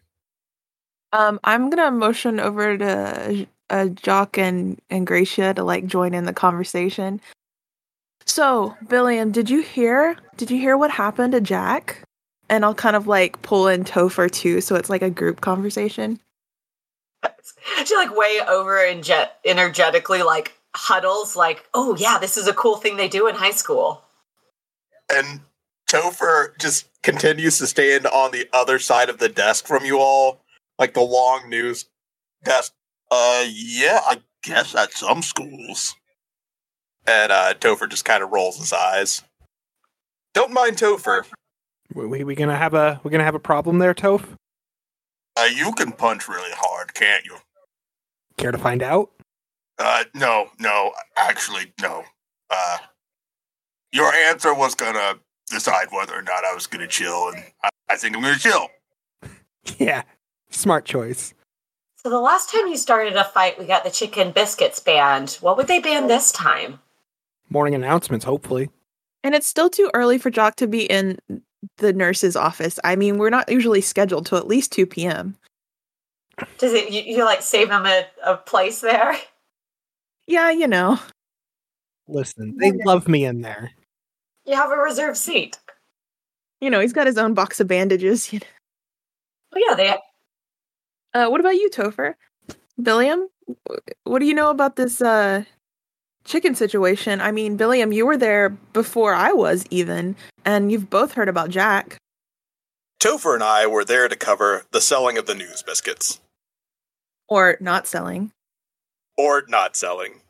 [1.12, 6.25] Um, I'm gonna motion over to uh, Jock and and Gracia to like join in
[6.25, 7.21] the conversation.
[8.25, 10.15] So, Billiam, did you hear?
[10.38, 12.03] Did you hear what happened to Jack?
[12.49, 16.19] And I'll kind of like pull in Topher too, so it's like a group conversation.
[17.86, 22.53] She like way over and jet energetically like huddles like, oh yeah, this is a
[22.53, 24.03] cool thing they do in high school.
[25.13, 25.41] And
[25.89, 30.41] Topher just continues to stand on the other side of the desk from you all,
[30.79, 31.86] like the long news
[32.43, 32.73] desk.
[33.12, 35.95] Uh, yeah, I guess at some schools.
[37.05, 39.23] And uh, Topher just kind of rolls his eyes.
[40.33, 41.25] Don't mind Topher.
[41.93, 44.25] We, we, we gonna have a we gonna have a problem there, Toph?
[45.36, 47.38] Uh, you can punch really hard, can't you?
[48.38, 49.12] Care to find out?
[49.84, 52.06] Uh, no, no, actually, no.
[52.50, 52.78] Uh,
[53.91, 55.15] your answer was gonna
[55.50, 58.69] decide whether or not I was gonna chill, and I, I think I'm gonna chill.
[59.78, 60.04] Yeah,
[60.50, 61.34] smart choice.
[61.98, 65.38] So the last time you started a fight, we got the chicken biscuits banned.
[65.41, 66.80] What would they ban this time?
[67.50, 68.69] Morning announcements, hopefully.
[69.22, 71.19] And it's still too early for Jock to be in
[71.78, 72.80] the nurse's office.
[72.86, 75.36] I mean, we're not usually scheduled till at least 2 p.m.
[76.58, 79.15] Does it you, you like save him a, a place there?
[80.27, 80.99] Yeah, you know.
[82.07, 83.71] Listen, they love me in there.
[84.45, 85.57] You have a reserved seat.
[86.59, 88.31] You know, he's got his own box of bandages.
[88.33, 88.45] You know.
[89.55, 89.97] Oh yeah, they
[91.13, 92.15] Uh, what about you, Topher?
[92.81, 93.27] Billiam,
[94.03, 95.43] what do you know about this uh
[96.25, 97.21] chicken situation?
[97.21, 101.49] I mean, Billiam, you were there before I was even, and you've both heard about
[101.49, 101.97] Jack.
[102.99, 106.21] Topher and I were there to cover the selling of the news biscuits.
[107.27, 108.31] Or not selling.
[109.17, 110.21] Or not selling.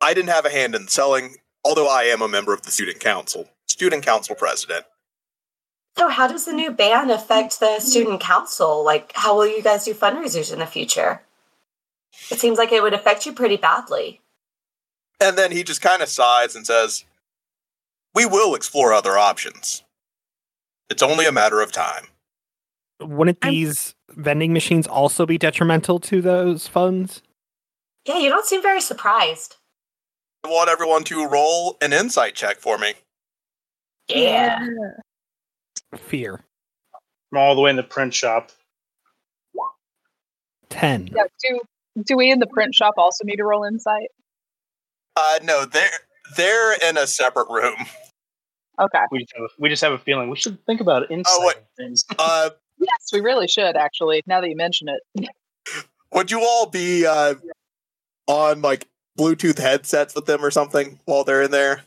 [0.00, 3.00] I didn't have a hand in selling, although I am a member of the student
[3.00, 3.48] council.
[3.68, 4.86] Student council president.
[5.98, 8.84] So how does the new ban affect the student council?
[8.84, 11.22] Like how will you guys do fundraisers in the future?
[12.30, 14.20] It seems like it would affect you pretty badly.
[15.20, 17.04] And then he just kind of sighs and says,
[18.14, 19.82] We will explore other options.
[20.88, 22.06] It's only a matter of time.
[23.00, 27.22] Wouldn't I'm- these vending machines also be detrimental to those funds?
[28.10, 29.54] Yeah, you don't seem very surprised.
[30.42, 32.94] I want everyone to roll an insight check for me.
[34.08, 34.66] Yeah.
[35.96, 36.40] Fear.
[37.30, 38.50] From all the way in the print shop.
[40.70, 41.08] Ten.
[41.14, 41.60] Yeah, do
[42.04, 44.08] do we in the print shop also need to roll insight?
[45.16, 45.90] Uh, no, they're
[46.36, 47.74] they're in a separate room.
[48.80, 48.98] Okay.
[49.12, 51.46] We just have a, we just have a feeling we should think about insight Oh,
[51.46, 51.56] wait.
[51.76, 52.04] things.
[52.18, 54.22] Uh, Yes, we really should actually.
[54.26, 55.28] Now that you mention it,
[56.14, 57.34] would you all be uh,
[58.30, 58.86] on like
[59.18, 61.82] Bluetooth headsets with them or something while they're in there?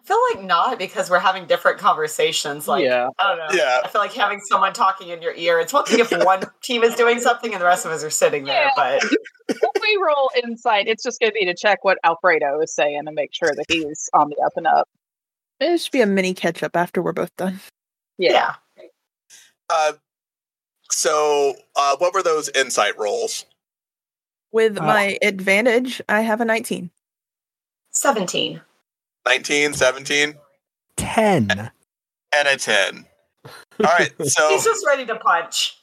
[0.00, 2.68] I feel like not because we're having different conversations.
[2.68, 3.08] Like yeah.
[3.18, 3.58] I don't know.
[3.60, 3.80] Yeah.
[3.84, 5.58] I feel like having someone talking in your ear.
[5.58, 8.10] It's one thing if one team is doing something and the rest of us are
[8.10, 8.98] sitting there, Yeah.
[9.00, 9.02] but
[9.48, 13.02] if we roll insight, it's just going to be to check what Alfredo is saying
[13.04, 14.88] and make sure that he's on the up and up.
[15.58, 17.58] It should be a mini catch up after we're both done.
[18.18, 18.54] Yeah.
[18.76, 18.84] yeah.
[19.68, 19.92] Uh,
[20.90, 23.44] so uh, what were those insight rolls?
[24.56, 26.90] With Uh, my advantage, I have a 19.
[27.90, 28.62] 17.
[29.26, 30.34] 19, 17,
[30.96, 31.70] Ten.
[32.34, 33.04] and a 10.
[33.44, 33.52] All
[33.84, 35.76] right, so He's just ready to punch.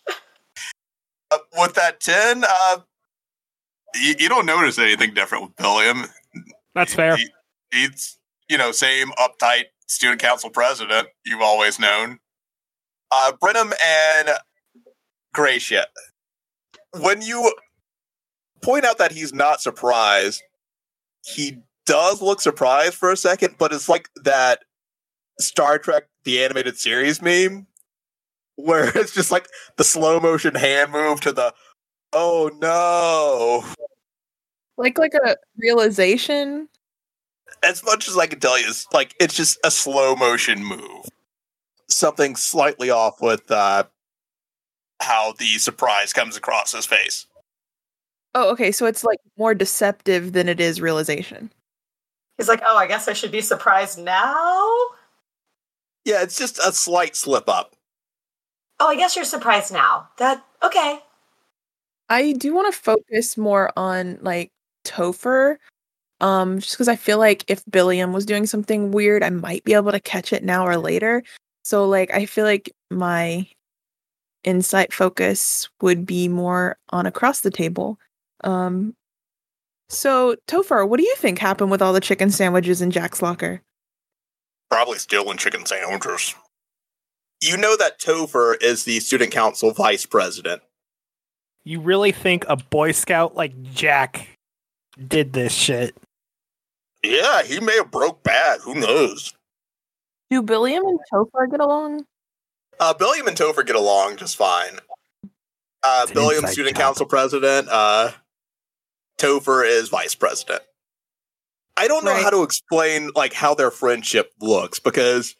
[1.30, 2.80] uh, with that 10, uh,
[3.94, 6.06] you, you don't notice anything different with Billiam.
[6.74, 7.16] That's fair.
[7.16, 7.30] He-
[7.72, 8.18] He's,
[8.50, 12.18] you know, same uptight student council president you've always known.
[13.12, 14.30] Uh, Brenham and
[15.34, 15.86] Gracia,
[17.02, 17.54] when you
[18.64, 20.42] point out that he's not surprised,
[21.24, 24.64] he does look surprised for a second, but it's like that
[25.40, 27.68] Star Trek the animated series meme
[28.56, 29.48] where it's just like
[29.78, 31.54] the slow motion hand move to the
[32.14, 33.66] Oh no!
[34.78, 36.70] Like like a realization.
[37.64, 41.08] As much as I can tell you, it's like it's just a slow motion move.
[41.90, 43.86] Something slightly off with uh,
[45.02, 47.26] how the surprise comes across his face.
[48.36, 48.72] Oh, okay.
[48.72, 51.52] So it's like more deceptive than it is realization.
[52.38, 54.68] He's like, oh, I guess I should be surprised now.
[56.06, 57.76] Yeah, it's just a slight slip up.
[58.80, 60.10] Oh, I guess you're surprised now.
[60.18, 61.00] That okay.
[62.10, 64.52] I do want to focus more on like
[64.84, 65.58] Topher.
[66.20, 69.74] Um, just because I feel like if Billiam was doing something weird, I might be
[69.74, 71.24] able to catch it now or later.
[71.64, 73.48] So like I feel like my
[74.44, 78.00] insight focus would be more on across the table.
[78.44, 78.96] Um
[79.90, 83.62] so Topher, what do you think happened with all the chicken sandwiches in Jack's locker?
[84.72, 86.36] Probably stealing chicken sandwiches.
[87.42, 90.62] You know that Topher is the student council vice president.
[91.66, 94.28] You really think a Boy Scout like Jack
[95.08, 95.96] did this shit?
[97.04, 98.62] Yeah, he may have broke bad.
[98.62, 99.34] Who knows?
[100.30, 102.06] Do Billiam and Topher get along?
[102.80, 104.80] Uh, Billiam and Topher get along just fine.
[105.84, 106.82] Uh, It's Billiam, student job.
[106.84, 107.68] council president.
[107.70, 108.12] Uh,
[109.18, 110.62] Topher is vice president.
[111.78, 112.24] I don't know Right.
[112.24, 115.36] how to explain like how their friendship looks because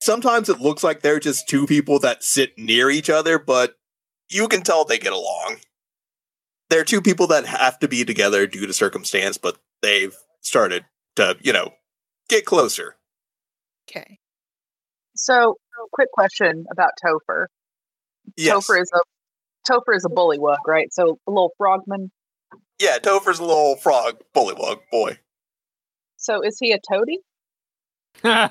[0.00, 3.76] sometimes it looks like they're just two people that sit near each other, but
[4.28, 5.60] you can tell they get along.
[6.68, 10.84] They're two people that have to be together due to circumstance, but they've started
[11.16, 11.74] to, you know,
[12.28, 12.96] get closer.
[13.88, 14.18] Okay.
[15.16, 15.56] So,
[15.92, 17.46] quick question about Topher.
[18.36, 18.54] Yes.
[18.54, 19.00] Topher is a
[19.70, 20.92] Topher is a bullywug, right?
[20.92, 22.10] So a little frogman.
[22.80, 25.18] Yeah, Topher's a little frog bullywug boy.
[26.16, 27.18] So is he a toady?
[28.22, 28.50] the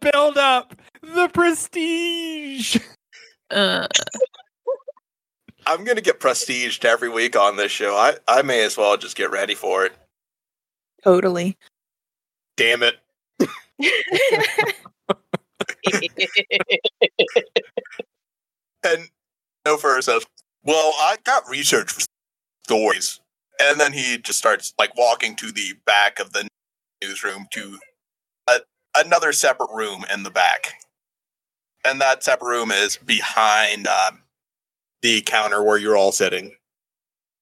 [0.00, 2.78] build up, the prestige.
[3.50, 3.86] Uh
[5.66, 7.94] I'm gonna get prestiged every week on this show.
[7.94, 9.92] I, I may as well just get ready for it.
[11.04, 11.58] totally.
[12.56, 12.96] Damn it.
[18.82, 19.08] And
[19.66, 20.24] Topher says,
[20.66, 22.02] Well, I got research for
[22.64, 23.20] stories.
[23.60, 26.48] And then he just starts like walking to the back of the
[27.02, 27.78] newsroom to
[28.48, 28.58] a,
[28.96, 30.74] another separate room in the back.
[31.84, 34.22] And that separate room is behind um,
[35.02, 36.56] the counter where you're all sitting.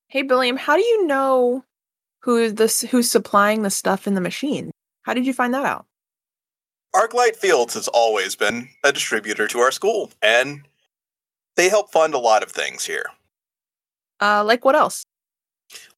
[0.08, 1.64] Hey Billiam, how do you know
[2.20, 4.70] who this who's supplying the stuff in the machine?
[5.02, 5.86] How did you find that out?
[6.94, 10.68] Arclight Fields has always been a distributor to our school, and
[11.56, 13.06] they help fund a lot of things here.
[14.20, 15.04] Uh like what else?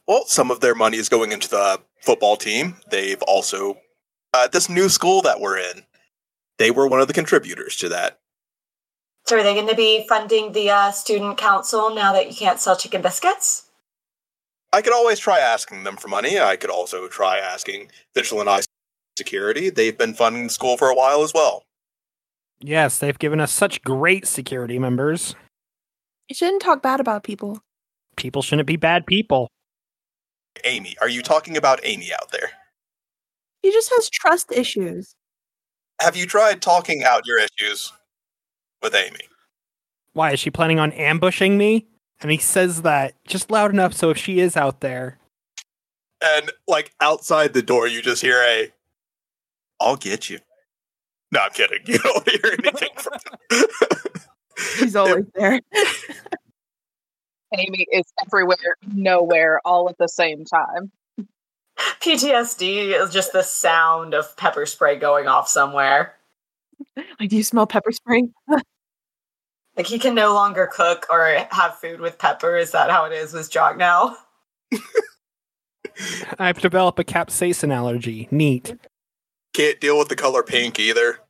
[0.06, 2.76] Well, some of their money is going into the football team.
[2.90, 3.78] They've also,
[4.32, 5.82] uh, this new school that we're in,
[6.58, 8.20] they were one of the contributors to that.
[9.26, 12.60] So are they going to be funding the uh, student council now that you can't
[12.60, 13.64] sell chicken biscuits?
[14.72, 16.38] I could always try asking them for money.
[16.38, 18.60] I could also try asking Vigilant Eye
[19.18, 19.70] Security.
[19.70, 21.64] They've been funding the school for a while as well.
[22.60, 25.34] Yes, they've given us such great security members.
[26.28, 27.60] You shouldn't talk bad about people.
[28.16, 29.48] People shouldn't be bad people.
[30.64, 32.50] Amy, are you talking about Amy out there?
[33.62, 35.14] He just has trust issues.
[36.00, 37.92] Have you tried talking out your issues
[38.82, 39.20] with Amy?
[40.12, 41.86] Why is she planning on ambushing me?
[42.20, 45.18] And he says that just loud enough so if she is out there,
[46.22, 48.72] And like outside the door, you just hear a,
[49.78, 50.38] "I'll get you."
[51.30, 51.80] No, I'm kidding.
[51.86, 53.18] You don't hear anything from
[53.50, 53.64] them.
[54.56, 55.60] She's always there.
[57.56, 60.90] Amy is everywhere, nowhere, all at the same time.
[62.00, 66.14] PTSD is just the sound of pepper spray going off somewhere.
[66.96, 68.28] like, do you smell pepper spray?
[69.76, 72.56] Like he can no longer cook or have food with pepper.
[72.56, 74.16] Is that how it is with Jock now?
[76.38, 78.26] I've developed a capsaicin allergy.
[78.30, 78.74] Neat.
[79.52, 81.20] Can't deal with the color pink either.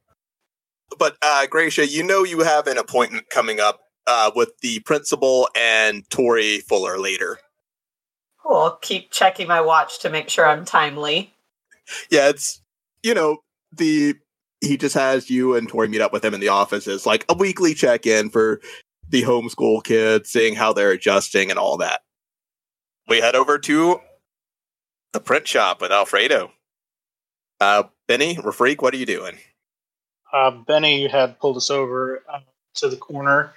[0.99, 5.49] But uh, Gracia, you know you have an appointment coming up uh, with the principal
[5.57, 7.39] and Tori Fuller later.
[8.43, 8.79] Cool.
[8.81, 11.35] Keep checking my watch to make sure I'm timely.
[12.11, 12.63] Yeah, it's
[13.03, 13.39] you know
[13.73, 14.15] the
[14.61, 17.25] he just has you and Tori meet up with him in the office as like
[17.29, 18.61] a weekly check in for
[19.09, 22.01] the homeschool kids, seeing how they're adjusting and all that.
[23.09, 24.01] We head over to
[25.13, 26.51] the print shop with Alfredo.
[27.61, 29.39] Uh, Benny, Rafreak, what are you doing?
[30.33, 32.41] Uh, Benny had pulled us over uh,
[32.75, 33.53] to the corner,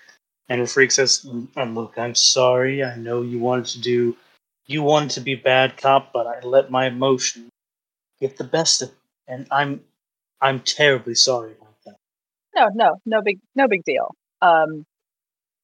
[0.47, 2.83] and Freak says, "Um, "Look, I'm sorry.
[2.83, 4.15] I know you wanted to do,
[4.65, 7.49] you wanted to be bad cop, but I let my emotion
[8.21, 8.95] get the best of, me,
[9.27, 9.81] and I'm,
[10.41, 11.95] I'm terribly sorry about that."
[12.55, 14.13] No, no, no big, no big deal.
[14.41, 14.85] Um,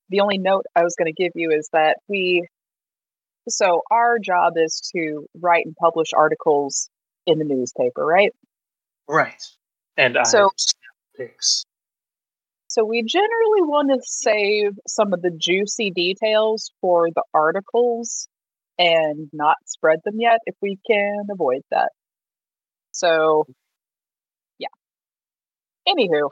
[0.10, 2.48] the only note I was going to give you is that we,
[3.48, 6.90] so our job is to write and publish articles
[7.26, 8.32] in the newspaper, right?
[9.08, 9.42] Right.
[9.98, 10.52] And I So-
[11.20, 11.64] have snap pics.
[12.68, 18.28] So we generally want to save some of the juicy details for the articles
[18.78, 21.90] and not spread them yet if we can avoid that.
[22.92, 23.46] So,
[24.60, 24.68] yeah.
[25.88, 26.30] Anywho,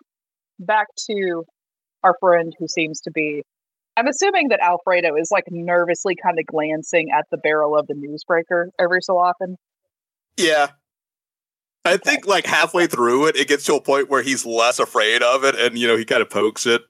[0.60, 1.43] back to
[2.04, 3.43] our friend who seems to be.
[3.96, 7.93] I'm assuming that Alfredo is like nervously kind of glancing at the barrel of the
[7.93, 9.56] newsbreaker every so often.
[10.36, 10.67] Yeah.
[11.86, 15.22] I think like halfway through it, it gets to a point where he's less afraid
[15.22, 16.82] of it, and you know he kind of pokes it.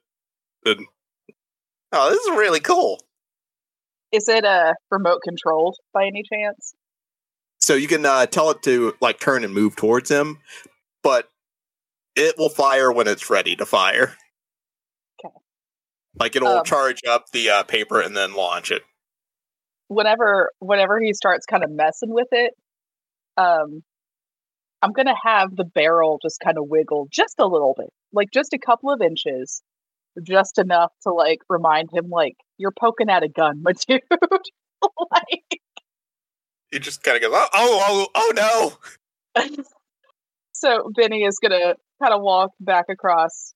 [0.65, 0.85] And
[1.91, 2.99] oh, this is really cool.
[4.11, 6.73] Is it uh, remote controlled by any chance?
[7.59, 10.39] So you can uh, tell it to like turn and move towards him,
[11.01, 11.29] but
[12.15, 14.15] it will fire when it's ready to fire.
[15.25, 15.33] Okay.
[16.19, 18.83] Like it'll Um, charge up the uh, paper and then launch it.
[19.87, 22.53] whenever whenever he starts kind of messing with it,
[23.37, 23.83] um,
[24.83, 28.51] I'm gonna have the barrel just kind of wiggle just a little bit, like just
[28.51, 29.63] a couple of inches,
[30.21, 34.01] just enough to like remind him like you're poking at a gun, my dude.
[34.11, 35.61] like,
[36.69, 38.73] He just kind of goes, oh, oh, oh, oh
[39.37, 39.53] no.
[40.51, 43.53] so Benny is gonna kind of walk back across,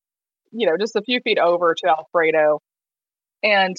[0.54, 2.62] you know, just a few feet over to Alfredo,
[3.44, 3.76] and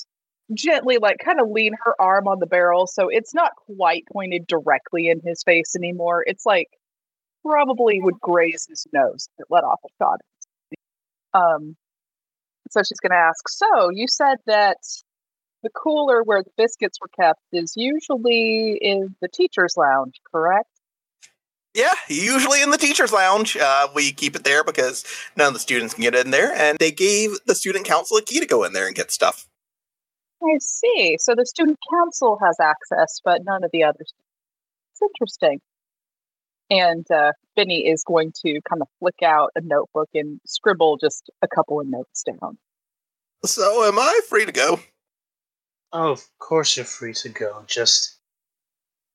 [0.53, 4.47] gently like kind of lean her arm on the barrel so it's not quite pointed
[4.47, 6.23] directly in his face anymore.
[6.27, 6.69] It's like
[7.45, 10.21] probably would graze his nose if it let off a shot.
[11.35, 11.77] Um
[12.71, 14.79] so she's gonna ask, so you said that
[15.63, 20.69] the cooler where the biscuits were kept is usually in the teacher's lounge, correct?
[21.75, 23.57] Yeah, usually in the teacher's lounge.
[23.57, 25.05] Uh, we keep it there because
[25.37, 28.23] none of the students can get in there, and they gave the student council a
[28.23, 29.47] key to go in there and get stuff.
[30.43, 31.17] I see.
[31.21, 34.13] So the student council has access, but none of the others.
[34.93, 35.61] It's interesting.
[36.71, 41.31] And uh, Benny is going to kind of flick out a notebook and scribble just
[41.43, 42.59] a couple of notes down.
[43.45, 44.81] So, am I free to go?
[45.93, 47.65] Oh, of course you're free to go.
[47.67, 48.17] Just.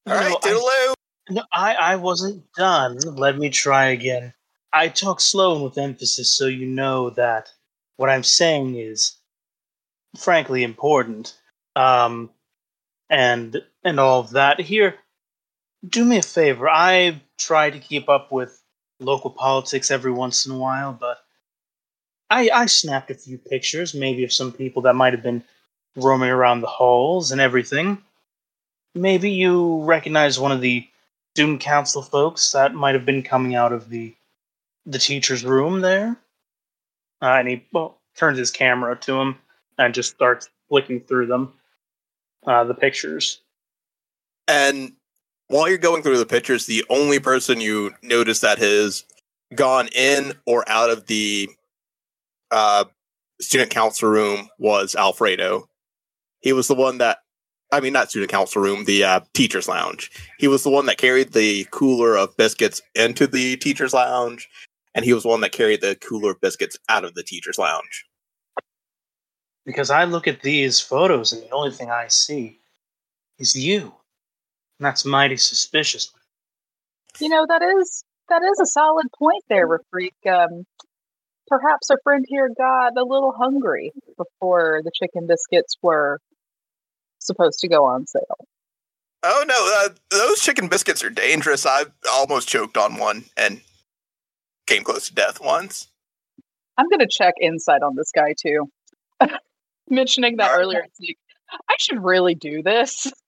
[0.07, 0.93] All right, No, I- toodaloo.
[1.29, 2.97] No, I, I wasn't done.
[2.99, 4.33] Let me try again.
[4.73, 7.49] I talk slow and with emphasis so you know that
[7.95, 9.15] what I'm saying is
[10.17, 11.37] frankly important.
[11.77, 12.29] Um
[13.09, 14.59] and and all of that.
[14.59, 14.95] Here,
[15.87, 16.69] do me a favor.
[16.69, 18.61] I try to keep up with
[18.99, 21.19] local politics every once in a while, but
[22.29, 25.43] I I snapped a few pictures, maybe of some people that might have been
[25.95, 28.01] roaming around the halls and everything.
[28.95, 30.87] Maybe you recognize one of the
[31.33, 34.15] student council folks that might have been coming out of the
[34.85, 36.17] the teacher's room there.
[37.21, 39.37] Uh, and he well, turns his camera to him
[39.77, 41.53] and just starts flicking through them,
[42.45, 43.39] uh, the pictures.
[44.47, 44.93] And
[45.47, 49.03] while you're going through the pictures, the only person you notice that has
[49.55, 51.49] gone in or out of the
[52.51, 52.85] uh,
[53.41, 55.69] student council room was Alfredo.
[56.41, 57.19] He was the one that,
[57.71, 60.11] I mean, not student council room, the uh, teacher's lounge.
[60.39, 64.49] He was the one that carried the cooler of biscuits into the teacher's lounge,
[64.93, 67.57] and he was the one that carried the cooler of biscuits out of the teacher's
[67.57, 68.05] lounge.
[69.65, 72.59] Because I look at these photos and the only thing I see
[73.39, 73.93] is you.
[74.83, 76.11] And that's mighty suspicious.
[77.17, 80.11] You know that is that is a solid point there, Rafreak.
[80.29, 80.65] Um,
[81.47, 86.19] perhaps our friend here got a little hungry before the chicken biscuits were
[87.19, 88.45] supposed to go on sale.
[89.23, 91.65] Oh no, uh, those chicken biscuits are dangerous.
[91.65, 93.61] I almost choked on one and
[94.67, 95.87] came close to death once.
[96.77, 98.69] I'm gonna check insight on this guy too.
[99.89, 100.85] Mentioning that earlier,
[101.69, 103.09] I should really do this.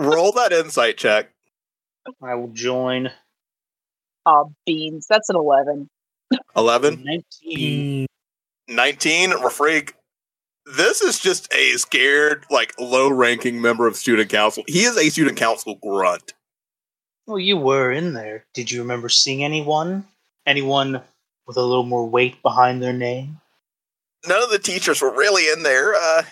[0.00, 1.30] Roll that insight check.
[2.22, 3.10] I will join.
[4.26, 5.06] Aw, beans.
[5.08, 5.88] That's an eleven.
[6.56, 7.04] 11,
[7.42, 8.06] 19.
[8.68, 9.92] 19, Rafreak.
[10.66, 14.62] This is just a scared, like, low ranking member of student council.
[14.66, 16.34] He is a student council grunt.
[17.26, 18.44] Well, you were in there.
[18.52, 20.06] Did you remember seeing anyone?
[20.44, 21.00] Anyone
[21.46, 23.40] with a little more weight behind their name?
[24.26, 25.94] None of the teachers were really in there.
[25.94, 26.22] Uh,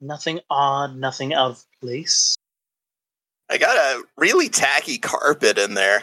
[0.00, 2.36] Nothing odd, nothing out of place.
[3.50, 6.02] I got a really tacky carpet in there.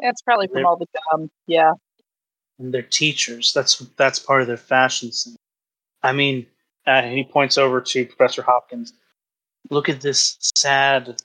[0.00, 1.30] That's probably from They're- all the gum.
[1.46, 1.72] Yeah.
[2.58, 3.52] And they're teachers.
[3.52, 5.36] That's that's part of their fashion sense.
[6.02, 6.46] I mean,
[6.86, 8.92] uh, he points over to Professor Hopkins.
[9.70, 11.16] Look at this sad,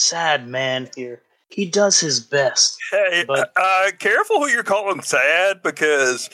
[0.00, 1.22] sad man here.
[1.48, 2.76] He does his best.
[2.90, 6.28] Hey, But- uh, careful who you're calling sad because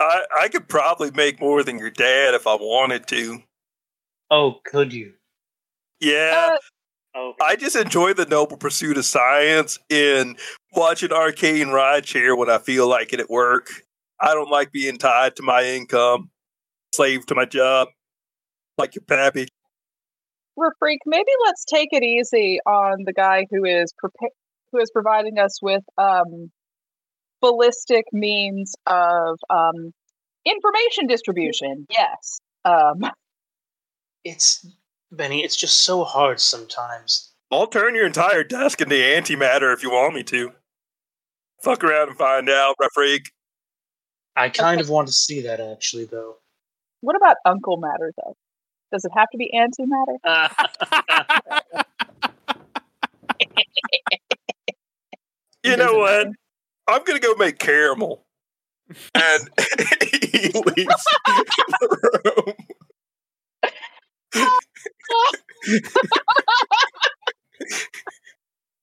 [0.00, 3.42] I, I could probably make more than your dad if I wanted to.
[4.30, 5.14] Oh, could you?
[6.00, 6.50] Yeah.
[6.52, 6.58] Uh,
[7.14, 10.36] Oh, I just enjoy the noble pursuit of science in
[10.74, 13.68] watching Arcane Ride Share when I feel like it at work.
[14.20, 16.30] I don't like being tied to my income,
[16.94, 17.88] slave to my job,
[18.76, 19.48] like your pappy.
[20.56, 24.30] Rafreak, maybe let's take it easy on the guy who is prepa-
[24.70, 26.52] who is providing us with um,
[27.40, 29.92] ballistic means of um,
[30.44, 31.86] information distribution.
[31.90, 32.40] Yes.
[32.64, 33.00] Um,
[34.24, 34.66] it's
[35.10, 35.42] Benny.
[35.42, 37.32] It's just so hard sometimes.
[37.50, 40.52] I'll turn your entire desk into antimatter if you want me to.
[41.62, 43.32] Fuck around and find out, freak.
[44.36, 46.36] I kind of want to see that actually, though.
[47.00, 48.36] what about Uncle Matter though?
[48.92, 50.50] Does it have to be antimatter?
[55.64, 56.28] You know what?
[56.86, 58.24] I'm gonna go make caramel.
[59.14, 59.50] And
[60.32, 62.54] he leaves the room.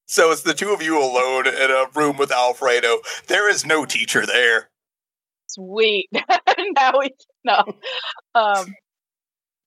[0.06, 2.98] so it's the two of you alone in a room with Alfredo.
[3.28, 4.70] There is no teacher there.
[5.48, 6.10] Sweet.
[6.76, 7.12] now we
[7.44, 7.64] know.
[8.34, 8.74] Um,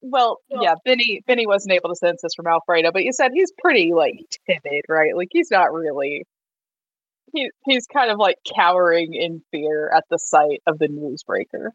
[0.01, 3.53] well, yeah, Benny Benny wasn't able to sense this from Alfredo, but you said he's
[3.59, 4.15] pretty like
[4.47, 5.17] timid, right?
[5.17, 6.25] Like he's not really.
[7.35, 11.71] He he's kind of like cowering in fear at the sight of the newsbreaker.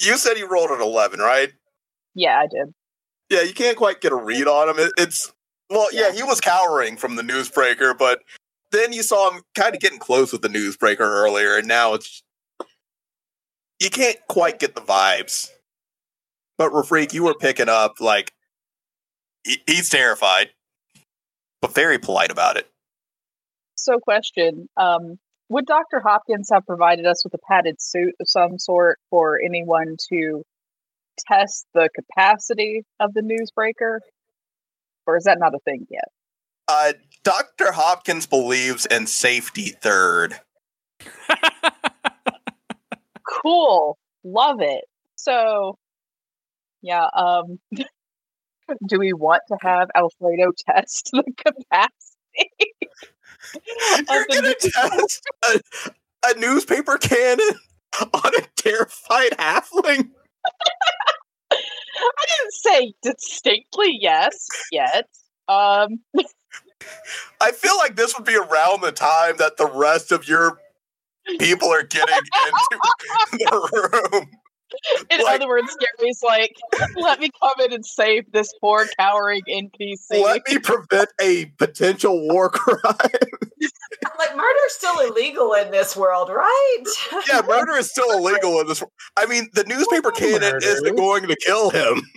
[0.00, 1.52] You said you rolled an 11, right?
[2.14, 2.72] Yeah, I did.
[3.30, 4.78] Yeah, you can't quite get a read on him.
[4.78, 5.32] It, it's
[5.68, 6.12] well, yeah.
[6.12, 8.20] he was cowering from the newsbreaker, but
[8.70, 12.22] then you saw him kind of getting close with the newsbreaker earlier, and now it's
[13.80, 15.50] you can't quite get the vibes.
[16.58, 18.32] But Rafreak, you were picking up like
[19.44, 20.50] he, he's terrified,
[21.60, 22.68] but very polite about it.
[23.76, 25.18] So, question: um,
[25.48, 29.96] Would Doctor Hopkins have provided us with a padded suit of some sort for anyone
[30.10, 30.44] to
[31.18, 33.98] test the capacity of the newsbreaker,
[35.06, 36.08] or is that not a thing yet?
[36.68, 36.92] Uh,
[37.22, 37.72] Dr.
[37.72, 40.40] Hopkins believes in safety third.
[43.42, 44.84] Cool, love it.
[45.16, 45.78] So,
[46.82, 47.06] yeah.
[47.14, 47.58] Um,
[48.88, 52.50] do we want to have Alfredo test the capacity?
[54.08, 55.22] You're of the gonna news- test
[56.24, 57.50] a, a newspaper cannon
[58.00, 60.10] on a terrified halfling?
[61.52, 65.08] I didn't say distinctly yes yet.
[65.48, 66.00] Um,
[67.40, 70.58] I feel like this would be around the time that the rest of your
[71.38, 72.78] people are getting into
[73.32, 74.28] the room.
[75.10, 76.52] in Like- other words, Gary's like,
[76.96, 82.20] "Let me come in and save this poor cowering NPC." Let me prevent a potential
[82.28, 83.10] war crime.
[84.26, 86.84] Like murder's still illegal in this world, right?
[87.28, 88.80] yeah, murder is still illegal in this.
[88.80, 88.92] World.
[89.16, 90.66] I mean, the newspaper cannon Murder.
[90.66, 92.02] isn't going to kill him.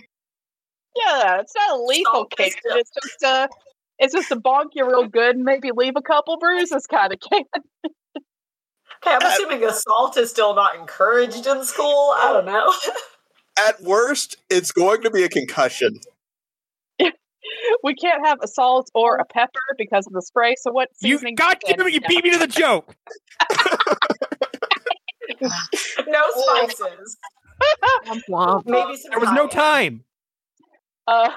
[0.96, 2.56] Yeah, it's not a lethal Stop this.
[2.64, 3.48] It's just a,
[4.00, 7.20] it's just a bonk you real good and maybe leave a couple bruises kind of
[7.20, 7.46] cannon.
[7.86, 12.12] Okay, I'm assuming assault is still not encouraged in school.
[12.16, 12.74] I don't know.
[13.56, 16.00] At worst, it's going to be a concussion.
[17.82, 20.54] We can't have a salt or a pepper because of the spray.
[20.60, 21.34] So what You seasoning?
[21.34, 21.92] God do damn it!
[21.92, 22.94] You beat me to the joke.
[26.06, 27.16] no spices.
[28.66, 30.04] Maybe some There was no time.
[31.06, 31.30] Uh,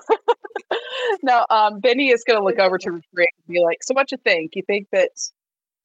[1.24, 4.12] no, um, Benny is going to look over to Rick and be like, "So, what
[4.12, 4.52] you think?
[4.56, 5.10] You think that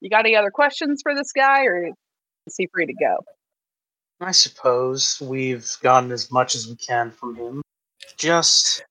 [0.01, 1.91] you got any other questions for this guy, or
[2.47, 3.17] is he free to go?"
[4.21, 7.63] I suppose we've gotten as much as we can from him.
[8.17, 8.83] Just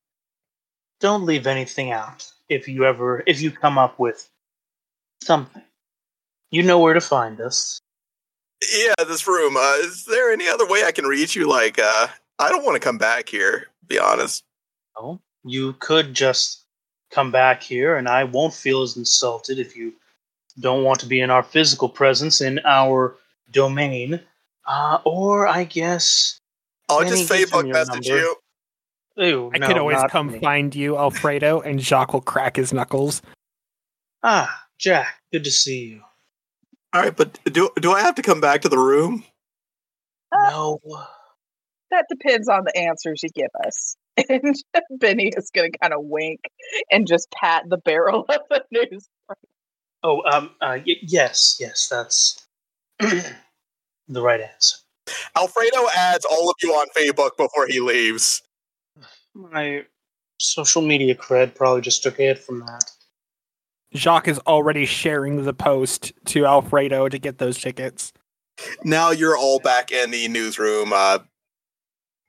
[1.00, 2.32] don't leave anything out.
[2.50, 4.30] If you ever, if you come up with
[5.24, 5.62] something,
[6.52, 7.80] you know where to find us.
[8.62, 9.58] Yeah, this room.
[9.58, 11.48] Uh, is there any other way I can reach you?
[11.48, 12.08] Like, uh,
[12.40, 13.68] I don't want to come back here.
[13.88, 14.44] Be honest.
[15.00, 16.64] No, you could just
[17.12, 19.94] come back here, and I won't feel as insulted if you
[20.60, 23.16] don't want to be in our physical presence in our
[23.52, 24.20] domain.
[24.66, 26.40] Uh, or I guess.
[26.90, 28.22] I'll just Facebook message number.
[28.22, 28.36] you.
[29.18, 30.40] Ew, I no, could always come me.
[30.40, 33.22] find you, Alfredo, and Jacques will crack his knuckles.
[34.24, 36.02] Ah, Jack, good to see you.
[36.94, 39.24] All right, but do do I have to come back to the room?
[40.34, 40.80] No,
[41.92, 43.96] That depends on the answers you give us.
[44.30, 44.56] And
[45.00, 46.40] Benny is going to kind of wink
[46.92, 49.08] and just pat the barrel of the news.
[50.04, 52.44] Oh, um, uh, y- yes, yes, that's
[53.00, 54.78] the right answer.
[55.36, 58.42] Alfredo adds all of you on Facebook before he leaves.
[59.38, 59.86] My
[60.40, 62.92] social media cred probably just took a hit from that.
[63.94, 68.14] Jacques is already sharing the post to Alfredo to get those tickets.
[68.84, 71.20] now you're all back in the newsroom, uh,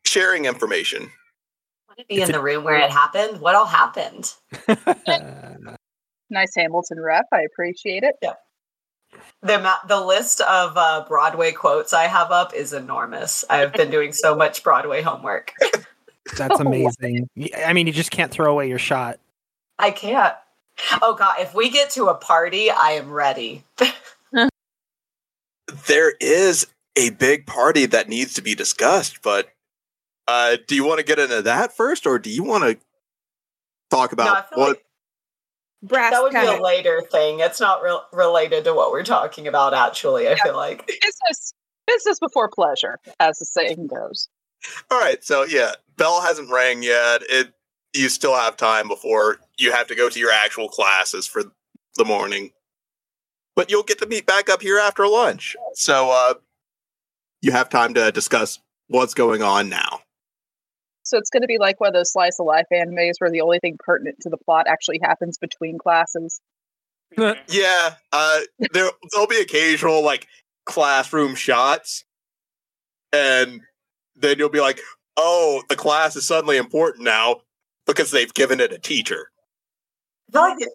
[0.05, 1.11] sharing information.
[1.89, 3.41] Want to be in the room where it happened?
[3.41, 4.33] What all happened?
[6.31, 7.25] Nice Hamilton ref.
[7.33, 8.17] I appreciate it.
[9.41, 13.47] The ma- the list of uh, Broadway quotes I have up is enormous.
[13.49, 15.55] I've been doing so much Broadway homework.
[16.37, 17.29] That's amazing.
[17.65, 19.19] I mean, you just can't throw away your shot.
[19.79, 20.35] I can't.
[21.03, 23.65] Oh god, if we get to a party, I am ready.
[25.87, 26.67] There is
[26.97, 29.51] a big party that needs to be discussed, but
[30.27, 32.79] uh, do you want to get into that first, or do you want to
[33.91, 34.69] talk about feel what?
[34.69, 34.85] like
[35.83, 37.41] Brass that would be a later thing.
[37.41, 39.75] It's not re- related to what we're talking about.
[39.75, 41.53] Actually, I feel like Business,
[41.87, 44.29] business before pleasure, as the saying goes.
[44.91, 47.23] All right, so yeah, bell hasn't rang yet.
[47.29, 47.53] It
[47.95, 51.43] you still have time before you have to go to your actual classes for
[51.97, 52.53] the morning.
[53.57, 55.57] But you'll get to meet back up here after lunch.
[55.75, 56.35] So uh
[57.41, 60.01] you have time to discuss what's going on now.
[61.05, 63.41] So it's going to be like one of those slice of life animes where the
[63.41, 66.41] only thing pertinent to the plot actually happens between classes.
[67.17, 68.41] Yeah, uh
[68.73, 70.27] there there'll be occasional like
[70.67, 72.05] classroom shots
[73.13, 73.63] and
[74.21, 74.81] then you'll be like,
[75.17, 77.43] "Oh, the class is suddenly important now
[77.87, 79.31] because they've given it a teacher."
[80.29, 80.71] I feel like the,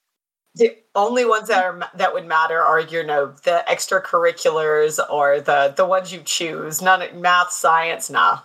[0.55, 5.73] the only ones that are that would matter are you know the extracurriculars or the
[5.75, 6.81] the ones you choose.
[6.81, 8.39] None math, science, nah.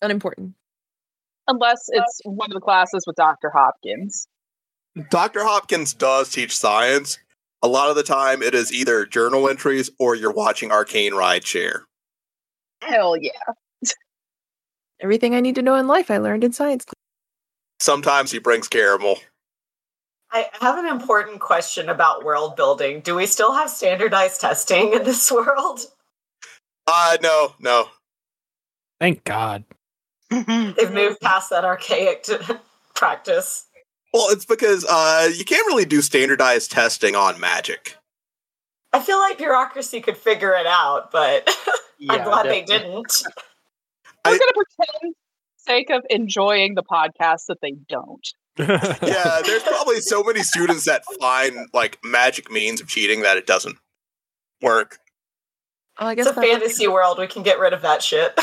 [0.00, 0.54] Unimportant.
[1.48, 3.50] Unless it's one of the classes with Dr.
[3.50, 4.28] Hopkins.
[5.10, 5.42] Dr.
[5.42, 7.18] Hopkins does teach science.
[7.62, 11.46] A lot of the time, it is either journal entries or you're watching Arcane Ride
[11.46, 11.84] Share.
[12.82, 13.30] Hell yeah.
[15.02, 16.94] Everything I need to know in life I learned in science class.
[17.80, 19.18] Sometimes he brings caramel.
[20.30, 23.00] I have an important question about world building.
[23.00, 25.80] Do we still have standardized testing in this world?
[26.86, 27.88] Uh, no, no.
[29.00, 29.64] Thank God.
[30.30, 32.36] They've moved past that archaic t-
[32.94, 33.66] practice.
[34.14, 37.96] Well, it's because uh, you can't really do standardized testing on magic.
[38.92, 41.48] I feel like bureaucracy could figure it out, but
[42.08, 43.24] I'm Yeah, glad they didn't.
[44.24, 45.14] I'm going to pretend,
[45.56, 48.26] sake of enjoying the podcast, that they don't.
[48.58, 53.46] Yeah, there's probably so many students that find like magic means of cheating that it
[53.46, 53.76] doesn't
[54.60, 54.98] work.
[55.98, 57.18] Oh, I It's guess a that's fantasy world.
[57.18, 58.38] We can get rid of that shit.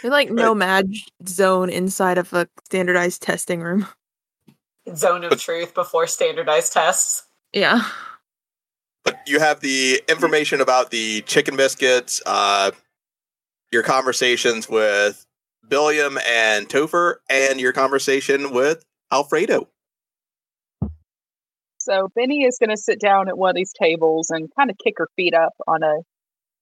[0.00, 0.94] There's like no mag
[1.26, 3.86] zone inside of a standardized testing room.
[4.94, 7.24] Zone of truth before standardized tests.
[7.52, 7.82] Yeah.
[9.02, 12.70] But you have the information about the chicken biscuits, uh,
[13.74, 15.26] your conversations with
[15.68, 19.68] Billiam and Topher, and your conversation with Alfredo.
[21.78, 24.76] So Benny is going to sit down at one of these tables and kind of
[24.82, 25.96] kick her feet up on a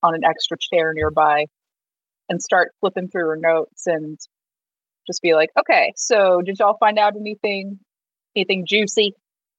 [0.02, 1.46] on an extra chair nearby
[2.28, 4.18] and start flipping through her notes and
[5.06, 7.78] just be like, "Okay, so did y'all find out anything
[8.34, 9.14] anything juicy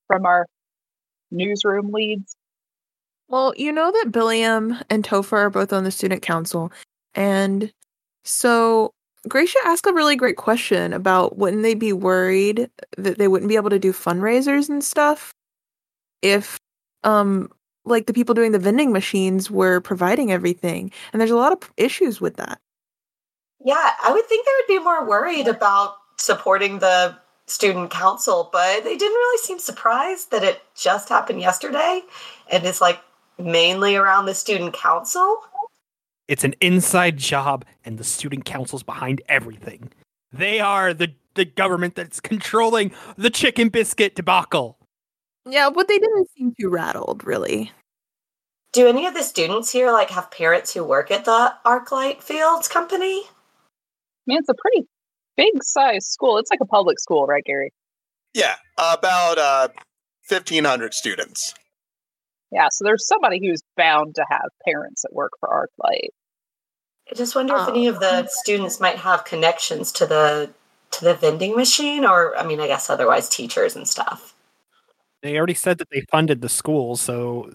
[0.08, 0.47] from our
[1.32, 2.36] newsroom leads?"
[3.30, 6.72] Well, you know that Billiam and Topher are both on the student council.
[7.16, 7.72] And
[8.24, 8.93] so
[9.28, 13.55] Gracia asked a really great question about wouldn't they be worried that they wouldn't be
[13.55, 15.34] able to do fundraisers and stuff
[16.22, 16.57] if
[17.03, 17.49] um
[17.86, 20.91] like the people doing the vending machines were providing everything.
[21.11, 22.59] And there's a lot of issues with that.
[23.64, 28.84] Yeah, I would think they would be more worried about supporting the student council, but
[28.84, 32.01] they didn't really seem surprised that it just happened yesterday
[32.49, 32.99] and it's like
[33.38, 35.39] mainly around the student council.
[36.28, 39.92] It's an inside job, and the student council's behind everything.
[40.32, 44.78] They are the, the government that's controlling the chicken biscuit debacle.
[45.46, 47.72] Yeah, but they didn't seem too rattled, really.
[48.72, 52.68] Do any of the students here like have parents who work at the Arclight Fields
[52.68, 53.22] company?
[53.26, 54.88] I mean, it's a pretty
[55.36, 56.38] big size school.
[56.38, 57.72] It's like a public school, right, Gary?
[58.34, 59.68] Yeah, about uh,
[60.30, 61.54] 1,500 students.
[62.54, 66.10] Yeah, so there's somebody who's bound to have parents that work for ArcLight.
[67.12, 70.51] I just wonder if any of the um, students might have connections to the
[70.91, 74.36] to the vending machine or I mean I guess otherwise teachers and stuff.
[75.24, 77.51] They already said that they funded the school, so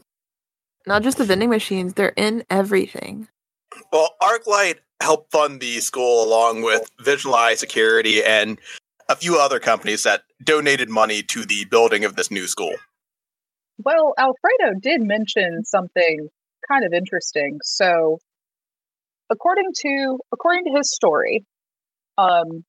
[0.84, 3.28] Not just the vending machines, they're in everything.
[3.92, 8.58] Well, ArcLight helped fund the school along with Vision Eye Security and
[9.08, 12.74] a few other companies that donated money to the building of this new school.
[13.78, 16.28] Well, Alfredo did mention something
[16.68, 17.58] kind of interesting.
[17.62, 18.18] So,
[19.30, 21.44] according to according to his story,
[22.18, 22.64] um,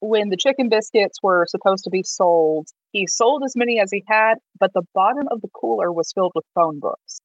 [0.00, 4.04] when the chicken biscuits were supposed to be sold, he sold as many as he
[4.06, 7.20] had, but the bottom of the cooler was filled with phone books.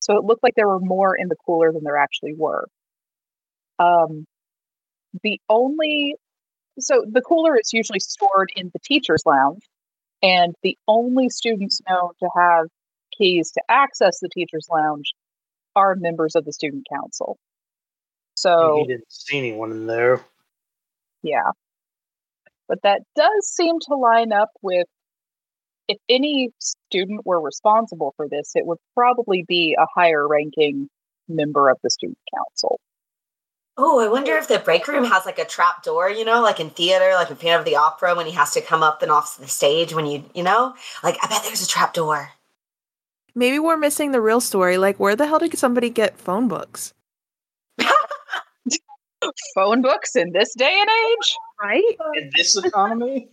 [0.00, 2.66] So it looked like there were more in the cooler than there actually were.
[3.78, 4.26] Um,
[5.22, 6.14] the only
[6.78, 9.62] so the cooler is usually stored in the teacher's lounge,
[10.22, 12.66] and the only students known to have
[13.16, 15.12] keys to access the teacher's lounge
[15.74, 17.38] are members of the student council.
[18.34, 20.20] So he didn't see anyone in there.
[21.22, 21.50] yeah.
[22.68, 24.86] But that does seem to line up with
[25.88, 30.88] if any student were responsible for this, it would probably be a higher ranking
[31.28, 32.80] member of the student council.
[33.78, 36.60] Oh, I wonder if the break room has like a trap door, you know, like
[36.60, 39.10] in theater, like in Phantom of the Opera when he has to come up and
[39.10, 42.30] off the stage when you, you know, like I bet there's a trap door.
[43.34, 44.78] Maybe we're missing the real story.
[44.78, 46.94] Like, where the hell did somebody get phone books?
[49.54, 51.36] Phone books in this day and age?
[51.60, 51.96] Right?
[52.14, 53.28] In this economy,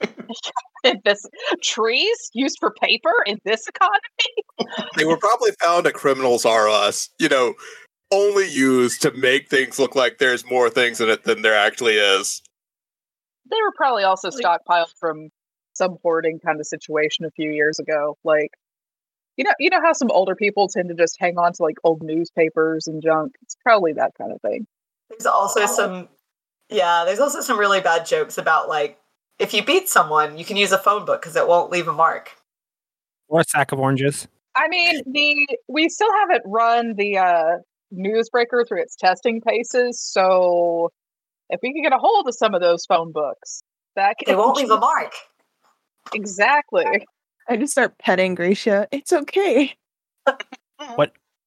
[0.84, 1.26] In this
[1.62, 4.78] trees used for paper in this economy?
[4.96, 7.54] They were probably found at Criminals R Us, you know,
[8.14, 11.94] only used to make things look like there's more things in it than there actually
[11.94, 12.42] is.
[13.50, 15.28] They were probably also stockpiled from
[15.74, 18.16] some hoarding kind of situation a few years ago.
[18.24, 18.50] Like
[19.36, 21.76] you know you know how some older people tend to just hang on to like
[21.84, 23.32] old newspapers and junk?
[23.42, 24.66] It's probably that kind of thing.
[25.10, 26.08] There's also some,
[26.70, 28.98] yeah, there's also some really bad jokes about like
[29.38, 31.92] if you beat someone, you can use a phone book because it won't leave a
[31.92, 32.30] mark.
[33.28, 34.28] Or a sack of oranges.
[34.54, 37.56] I mean, the we still haven't run the uh,
[37.96, 40.90] newsbreaker through its testing paces, so
[41.50, 43.62] if we could get a hold of some of those phone books,
[43.96, 45.12] that it won't leave a mark.
[46.14, 47.06] exactly.
[47.48, 48.88] I just start petting Gracia.
[48.90, 49.74] It's okay.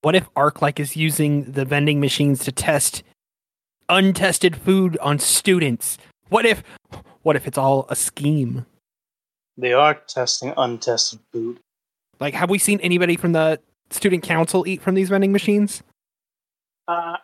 [0.02, 3.04] What if ArcLight is using the vending machines to test
[3.90, 5.98] untested food on students?
[6.30, 6.64] What if
[7.24, 8.66] what if it's all a scheme?
[9.58, 11.60] they are testing untested food.
[12.20, 15.82] Like have we seen anybody from the student council eat from these vending machines?
[16.88, 17.18] Uh,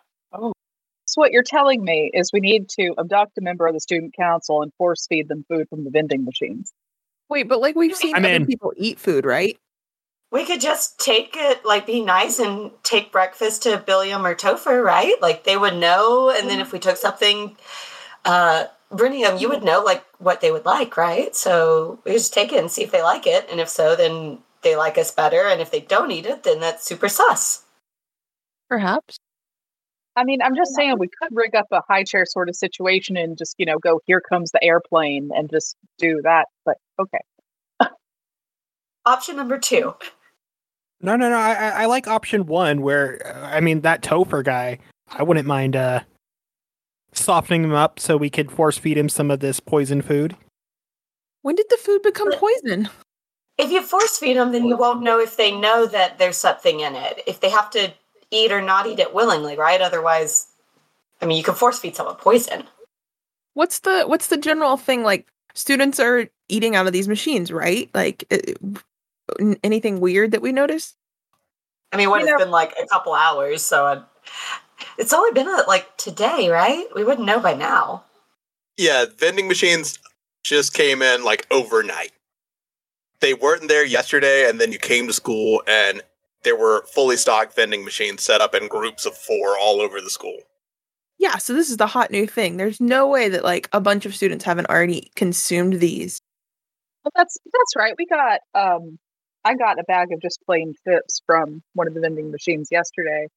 [1.06, 4.14] So what you're telling me is we need to abduct a member of the student
[4.16, 6.72] council and force feed them food from the vending machines.
[7.28, 8.46] Wait, but like we've seen I'm other in.
[8.46, 9.56] people eat food, right?
[10.32, 14.82] We could just take it, like, be nice and take breakfast to Billiam or Topher,
[14.82, 15.14] right?
[15.22, 16.28] Like, they would know.
[16.28, 17.56] And then if we took something,
[18.24, 21.36] uh, Brenham, you would know, like, what they would like, right?
[21.36, 23.46] So we just take it and see if they like it.
[23.48, 25.42] And if so, then they like us better.
[25.46, 27.62] And if they don't eat it, then that's super sus.
[28.68, 29.20] Perhaps.
[30.16, 33.16] I mean, I'm just saying we could rig up a high chair sort of situation
[33.16, 36.46] and just, you know, go here comes the airplane and just do that.
[36.64, 37.18] But okay.
[39.06, 39.94] Option number two.
[41.00, 41.36] No, no, no.
[41.36, 44.78] I, I I like option one, where uh, I mean that Topher guy.
[45.10, 46.00] I wouldn't mind uh
[47.12, 50.36] softening him up so we could force feed him some of this poison food.
[51.42, 52.88] When did the food become poison?
[53.58, 56.80] If you force feed them, then you won't know if they know that there's something
[56.80, 57.22] in it.
[57.26, 57.92] If they have to
[58.30, 59.80] eat or not eat it willingly, right?
[59.80, 60.46] Otherwise,
[61.20, 62.64] I mean, you can force feed someone poison.
[63.54, 67.88] What's the what's the general thing like students are eating out of these machines, right?
[67.94, 68.58] Like it,
[69.62, 70.96] anything weird that we noticed?
[71.92, 74.02] I mean, what You it's know- been like a couple hours, so i
[74.98, 76.86] it's only been uh, like today, right?
[76.94, 78.04] We wouldn't know by now.
[78.76, 79.98] Yeah, vending machines
[80.42, 82.10] just came in like overnight.
[83.20, 86.02] They weren't there yesterday, and then you came to school, and
[86.44, 90.10] there were fully stocked vending machines set up in groups of four all over the
[90.10, 90.38] school.
[91.18, 92.56] Yeah, so this is the hot new thing.
[92.56, 96.20] There's no way that like a bunch of students haven't already consumed these.
[97.04, 97.94] Well, that's that's right.
[97.98, 98.98] We got um
[99.44, 103.28] I got a bag of just plain chips from one of the vending machines yesterday.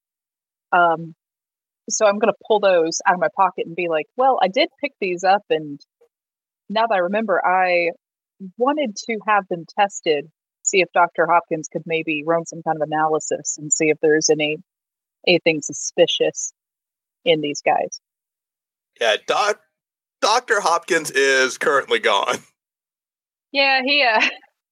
[0.72, 1.16] Um
[1.89, 4.49] so I'm going to pull those out of my pocket and be like, "Well, I
[4.49, 5.80] did pick these up and
[6.70, 7.91] now that I remember, I
[8.58, 10.30] wanted to have them tested,
[10.68, 11.28] see if Dr.
[11.28, 14.57] Hopkins could maybe run some kind of analysis and see if there's any
[15.28, 16.53] anything suspicious
[17.26, 17.99] in these guys."
[18.99, 19.59] Yeah, doc,
[20.22, 20.59] Dr.
[20.59, 22.38] Hopkins is currently gone.
[23.53, 24.22] Yeah, he uh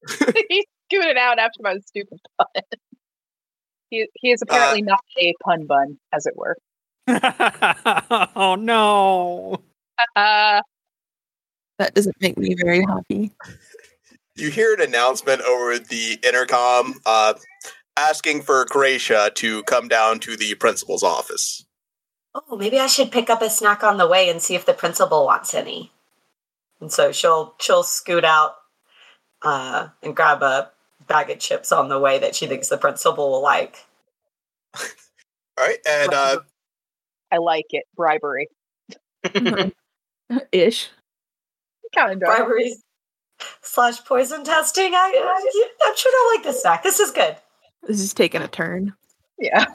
[0.50, 2.48] he scooted out after my stupid pun.
[3.90, 6.58] He he is apparently not a pun bun, as it were.
[8.36, 9.64] oh no.
[10.16, 10.62] Uh
[11.80, 13.32] That doesn't make me very happy.
[14.38, 17.36] You hear an announcement over the intercom uh,
[17.96, 21.66] asking for Gracia to come down to the principal's office.
[22.34, 24.74] Oh, maybe I should pick up a snack on the way and see if the
[24.74, 25.94] principal wants any.
[26.82, 28.56] And so she'll she'll scoot out
[29.42, 30.70] uh, and grab a
[31.08, 33.86] bag of chips on the way that she thinks the principal will like.
[34.78, 36.40] All right, and uh,
[37.32, 37.86] I like it.
[37.96, 38.50] Bribery.
[40.52, 40.90] Ish.
[41.96, 42.76] Kind of Bribery
[43.62, 44.94] slash poison testing.
[44.94, 46.84] I, I I'm sure they'll like this snack.
[46.84, 47.36] This is good.
[47.84, 48.94] This is taking a turn.
[49.38, 49.66] Yeah.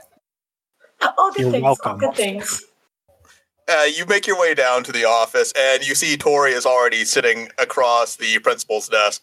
[1.18, 1.64] All good You're things.
[1.64, 1.98] All welcome.
[1.98, 2.64] good things.
[3.68, 7.04] Uh, you make your way down to the office, and you see Tori is already
[7.04, 9.22] sitting across the principal's desk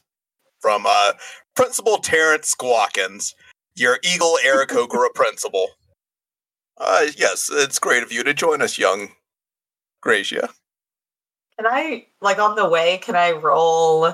[0.59, 1.13] from uh,
[1.55, 3.35] Principal Terrence Squawkins,
[3.75, 5.67] your Eagle Aarakocra principal.
[6.77, 9.09] Uh, yes, it's great of you to join us, young
[10.01, 10.49] Gracia.
[11.57, 14.13] Can I, like, on the way, can I roll,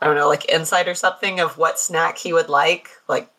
[0.00, 2.88] I don't know, like insight or something of what snack he would like?
[3.08, 3.30] Like,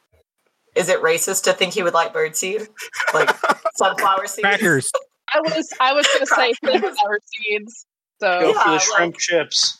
[0.76, 2.68] is it racist to think he would like birdseed?
[3.14, 3.30] Like
[3.76, 4.42] sunflower seeds?
[4.48, 4.92] Crackers.
[5.34, 7.86] I was I was gonna say sunflower seeds.
[8.22, 9.80] Go So Yeah, for the like- shrimp chips.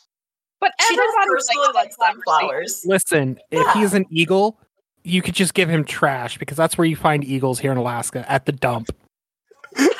[0.60, 2.82] but She does everybody personally oh, like sunflowers.
[2.86, 4.58] Listen, if he's an eagle,
[5.04, 8.30] you could just give him trash because that's where you find eagles here in Alaska
[8.30, 8.88] at the dump.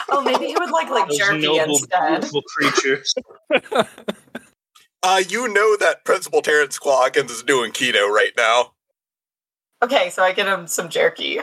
[0.09, 2.09] Oh, maybe he would like like Those jerky noble, instead.
[2.21, 3.15] beautiful creatures.
[5.07, 8.73] Uh, you know that Principal Terrence Squawkins is doing keto right now.
[9.83, 11.39] Okay, so I get him some jerky.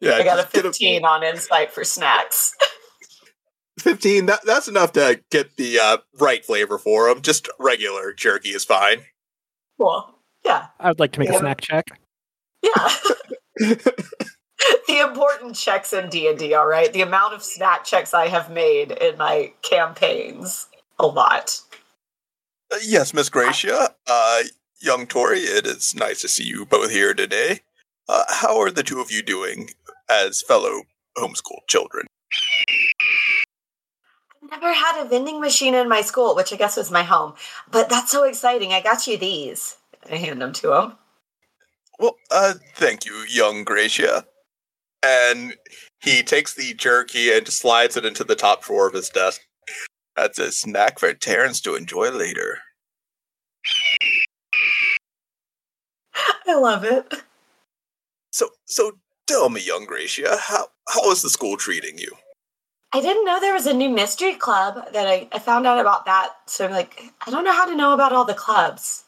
[0.00, 2.54] Yeah, I got a just get 15 on insight for snacks.
[3.78, 8.50] 15 that, that's enough to get the uh, right flavor for him just regular jerky
[8.50, 9.00] is fine
[9.80, 10.14] Cool.
[10.44, 10.66] Yeah.
[10.78, 11.86] I would like to make a snack check.
[12.62, 12.70] Yeah.
[13.58, 16.92] the important checks in D&D, all right?
[16.92, 20.66] The amount of snack checks I have made in my campaigns,
[20.98, 21.62] a lot.
[22.72, 24.42] Uh, yes miss gracia uh,
[24.80, 27.60] young tori it is nice to see you both here today
[28.08, 29.70] uh, how are the two of you doing
[30.08, 30.82] as fellow
[31.16, 32.06] homeschooled children
[34.42, 37.34] I've never had a vending machine in my school, which I guess was my home.
[37.70, 38.72] But that's so exciting.
[38.72, 39.76] I got you these.
[40.10, 40.92] I hand them to him.
[41.98, 44.26] well uh, thank you young gracia
[45.02, 45.54] and
[46.00, 49.42] he takes the jerky and slides it into the top drawer of his desk
[50.20, 52.58] that's a snack for terrence to enjoy later
[56.46, 57.12] I love it.
[58.30, 58.92] so so
[59.26, 62.10] tell me young gracia how how is the school treating you
[62.92, 66.06] I didn't know there was a new mystery club that I, I found out about
[66.06, 66.30] that.
[66.46, 69.04] So I'm like, I don't know how to know about all the clubs.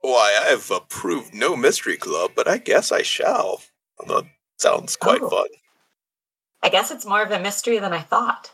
[0.00, 3.60] Why, I've approved no mystery club, but I guess I shall.
[4.06, 4.24] That
[4.56, 5.28] sounds quite Oh.
[5.28, 5.48] fun.
[6.62, 8.52] I guess it's more of a mystery than I thought.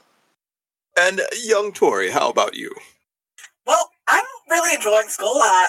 [0.99, 2.75] And uh, young Tori, how about you?
[3.67, 5.35] Well, I'm really enjoying school.
[5.35, 5.69] I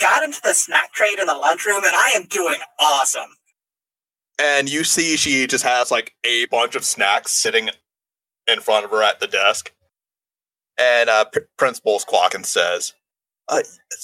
[0.00, 3.30] got into the snack trade in the lunchroom, and I am doing awesome.
[4.38, 7.70] And you see she just has like a bunch of snacks sitting
[8.46, 9.72] in front of her at the desk.
[10.76, 12.94] And uh, P- Principal Squawkin says,
[13.48, 13.62] uh,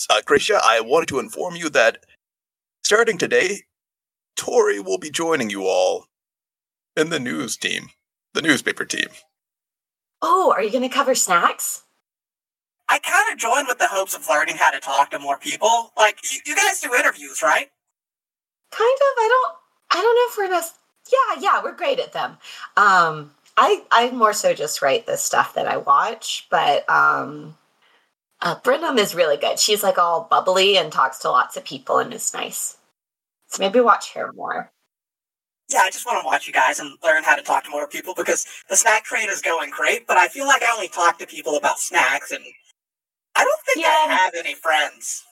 [0.08, 2.04] uh, Gracia, I wanted to inform you that
[2.84, 3.62] starting today,
[4.36, 6.06] Tori will be joining you all
[6.96, 7.88] in the news team,
[8.34, 9.08] the newspaper team.
[10.22, 11.84] Oh, are you going to cover snacks?
[12.88, 15.92] I kind of joined with the hopes of learning how to talk to more people.
[15.96, 17.70] Like, you, you guys do interviews, right?
[18.70, 19.18] Kind of.
[19.18, 19.56] I don't.
[19.92, 20.66] I don't know if we're gonna.
[21.10, 22.36] Yeah, yeah, we're great at them.
[22.76, 27.56] Um, I I more so just write the stuff that I watch, but um,
[28.40, 29.58] uh, Brenham is really good.
[29.58, 32.76] She's like all bubbly and talks to lots of people and is nice.
[33.48, 34.72] So maybe watch her more.
[35.72, 37.86] Yeah, I just want to watch you guys and learn how to talk to more
[37.86, 41.18] people because the snack trade is going great, but I feel like I only talk
[41.18, 42.42] to people about snacks, and
[43.36, 45.24] I don't think I have any friends.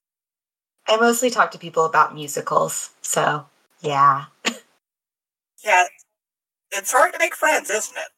[0.86, 3.46] I mostly talk to people about musicals, so
[3.80, 4.26] yeah.
[5.64, 5.84] Yeah,
[6.70, 8.08] it's hard to make friends, isn't it?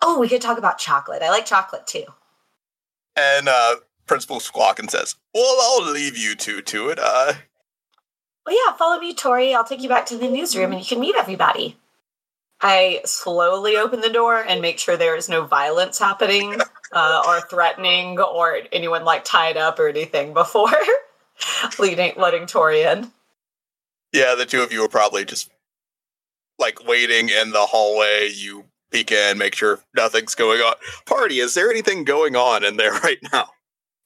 [0.00, 1.22] Oh, we could talk about chocolate.
[1.22, 2.04] I like chocolate too.
[3.16, 3.76] And uh,
[4.06, 6.98] Principal Squawkin says, Well, I'll leave you two to it.
[7.00, 7.34] Uh,
[8.46, 9.54] Well, yeah, follow me, Tori.
[9.54, 11.76] I'll take you back to the newsroom and you can meet everybody.
[12.60, 16.60] I slowly open the door and make sure there is no violence happening
[16.92, 20.70] uh, or threatening or anyone like tied up or anything before
[21.78, 23.10] leading, letting Tori in.
[24.12, 25.50] yeah, the two of you are probably just
[26.58, 28.28] like waiting in the hallway.
[28.32, 30.74] You peek in, make sure nothing's going on.
[31.06, 33.48] Party, is there anything going on in there right now?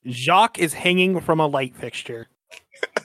[0.06, 2.28] Jacques is hanging from a light fixture.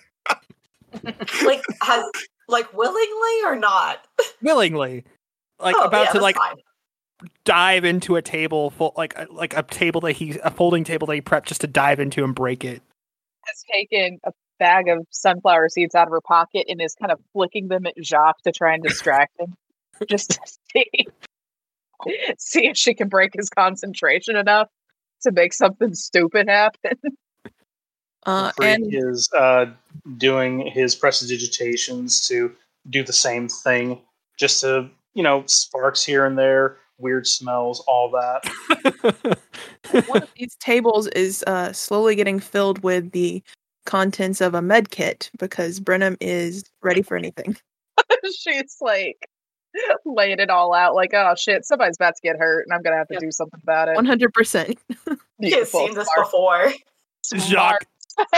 [1.46, 2.04] Like, has
[2.48, 4.06] like willingly or not?
[4.42, 5.04] Willingly.
[5.60, 6.56] Like Oh, about yeah, to like fine.
[7.46, 11.08] dive into a table full like uh, like a table that he a folding table
[11.08, 12.82] that he prepped just to dive into and break it.
[13.46, 17.20] has taken a bag of sunflower seeds out of her pocket and is kind of
[17.34, 19.54] flicking them at Jacques to try and distract him,
[20.10, 20.40] just to
[20.74, 20.86] see
[22.38, 24.68] see if she can break his concentration enough
[25.22, 26.94] to make something stupid happen.
[28.26, 29.66] Uh, and is uh,
[30.18, 32.54] doing his prestidigitations to
[32.90, 34.00] do the same thing,
[34.38, 39.38] just to you know sparks here and there, weird smells, all that.
[40.08, 43.42] one of these tables is uh, slowly getting filled with the
[43.86, 47.58] contents of a med kit because Brenham is ready for anything.
[48.40, 49.18] She's like
[50.06, 52.98] laying it all out like, oh shit, somebody's about to get hurt and I'm gonna
[52.98, 53.22] have to Yep.
[53.22, 53.96] do something about it.
[53.96, 54.78] One hundred percent.
[54.90, 55.80] He has Beautiful.
[55.88, 56.28] seen this Smart.
[56.28, 56.74] before.
[57.48, 57.86] Jacques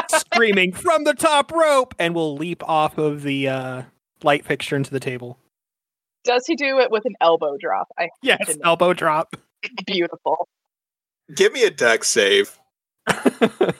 [0.09, 3.81] screaming from the top rope and will leap off of the uh,
[4.23, 5.37] light fixture into the table.
[6.23, 7.87] Does he do it with an elbow drop?
[7.99, 9.35] I Yes, Didn't- elbow drop.
[9.85, 10.47] beautiful.
[11.35, 12.57] Give me a DEX save.
[13.07, 13.77] That's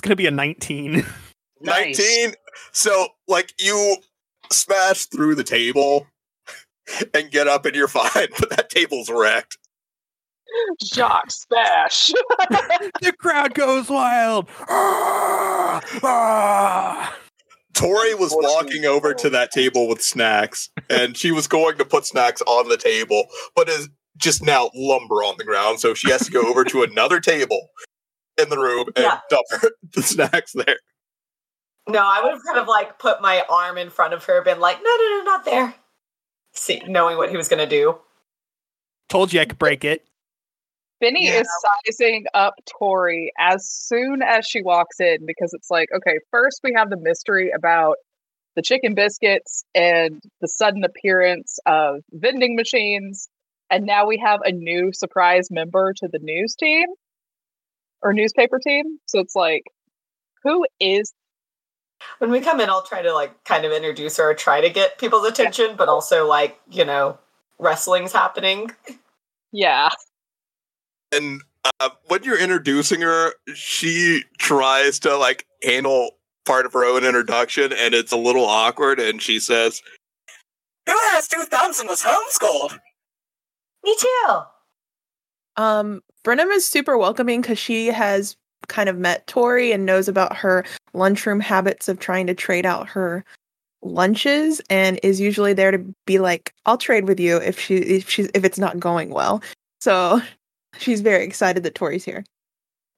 [0.00, 1.04] gonna be a nineteen.
[1.60, 1.98] Nice.
[1.98, 2.34] 19.
[2.72, 3.96] So, like, you
[4.52, 6.06] smash through the table
[7.14, 9.56] and get up and you're fine, but that table's wrecked.
[10.82, 12.08] Jock smash.
[13.02, 14.48] the crowd goes wild.
[14.68, 15.80] Ah!
[16.02, 17.16] Ah!
[17.74, 22.06] Tori was walking over to that table with snacks, and she was going to put
[22.06, 26.24] snacks on the table, but is just now lumber on the ground, so she has
[26.24, 27.68] to go over to another table
[28.40, 29.20] in the room and Yeah.
[29.28, 30.78] dump her, the snacks there.
[31.88, 34.58] No, I would have kind of like put my arm in front of her, been
[34.58, 35.74] like, no, no, no, not there.
[36.54, 37.98] See, knowing what he was going to do.
[39.10, 40.06] Told you I could break it.
[41.00, 41.40] Benny Yeah.
[41.40, 41.48] is
[41.84, 46.72] sizing up Tori as soon as she walks in because it's like, okay, first we
[46.74, 47.96] have the mystery about
[48.54, 53.28] the chicken biscuits and the sudden appearance of vending machines.
[53.68, 56.86] And now we have a new surprise member to the news team
[58.02, 58.98] or newspaper team.
[59.06, 59.64] So it's like,
[60.42, 61.12] who is
[62.18, 64.70] When we come in, I'll try to like kind of introduce her, or try to
[64.70, 67.18] get people's attention, but also like, you know,
[67.58, 68.70] wrestling's happening.
[69.52, 69.88] yeah.
[71.12, 71.42] And
[71.80, 76.12] uh, when you're introducing her, she tries to like handle
[76.44, 79.00] part of her own introduction, and it's a little awkward.
[79.00, 79.82] And she says,
[80.86, 82.78] Who has two thumbs and was homeschooled?
[83.84, 84.38] Me too.
[85.56, 88.36] Um, Brenham is super welcoming because she has
[88.68, 92.88] kind of met Tori and knows about her lunchroom habits of trying to trade out
[92.88, 93.24] her
[93.82, 98.10] lunches and is usually there to be like, I'll trade with you if she if
[98.10, 99.42] she's if it's not going well.
[99.80, 100.20] So
[100.78, 102.24] she's very excited that Tori's here.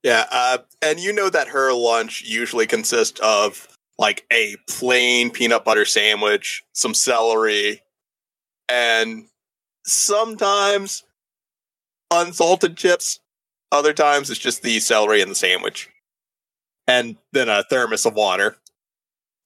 [0.03, 3.69] "Yeah," uh, and you know that her lunch usually consists of
[3.99, 7.83] like a plain peanut butter sandwich, some celery,
[8.69, 9.27] and
[9.85, 11.05] sometimes
[12.11, 13.21] unsalted chips.
[13.71, 15.91] Other times it's just the celery and the sandwich,
[16.87, 18.57] and then a thermos of water.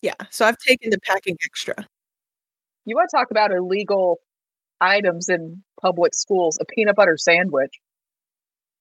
[0.02, 0.14] Yeah.
[0.30, 1.74] So I've taken the packing extra.
[2.84, 4.18] You want to talk about illegal
[4.80, 6.58] items in public schools?
[6.60, 7.80] A peanut butter sandwich.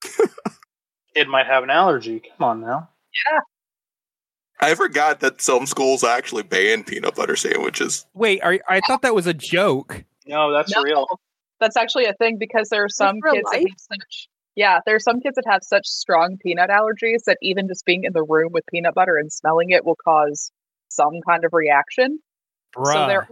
[1.16, 2.22] Kid might have an allergy.
[2.38, 2.90] Come on now.
[3.26, 3.40] Yeah.
[4.62, 8.06] I forgot that some schools actually ban peanut butter sandwiches.
[8.14, 10.04] Wait, are, I thought that was a joke.
[10.28, 11.08] No, that's No, real.
[11.60, 14.96] That's actually a thing because there are some real kids that have such yeah, there
[14.96, 18.24] are some kids that have such strong peanut allergies that even just being in the
[18.24, 20.52] room with peanut butter and smelling it will cause
[20.90, 22.20] some kind of reaction.
[22.76, 22.94] Bruh.
[22.94, 23.28] So there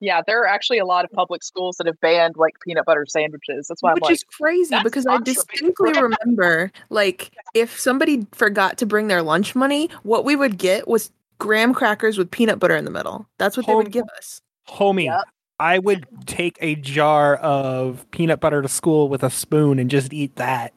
[0.00, 3.04] yeah, there are actually a lot of public schools that have banned like peanut butter
[3.06, 3.66] sandwiches.
[3.68, 8.78] That's why I'm Which like, is crazy because I distinctly remember, like, if somebody forgot
[8.78, 12.76] to bring their lunch money, what we would get was graham crackers with peanut butter
[12.76, 13.26] in the middle.
[13.38, 14.40] That's what they would give us.
[14.68, 15.24] Homie, Yep.
[15.58, 20.12] I would take a jar of peanut butter to school with a spoon and just
[20.14, 20.72] eat that.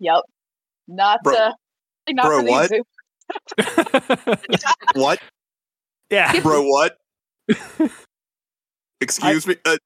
[0.00, 0.22] yep.
[0.88, 1.52] Not Bro- uh
[2.10, 2.70] not bro, what?
[4.94, 5.20] What,
[6.10, 6.40] yeah.
[6.40, 6.62] bro?
[6.62, 6.96] What?
[9.00, 9.76] Excuse me, uh,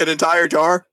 [0.00, 0.86] an entire jar.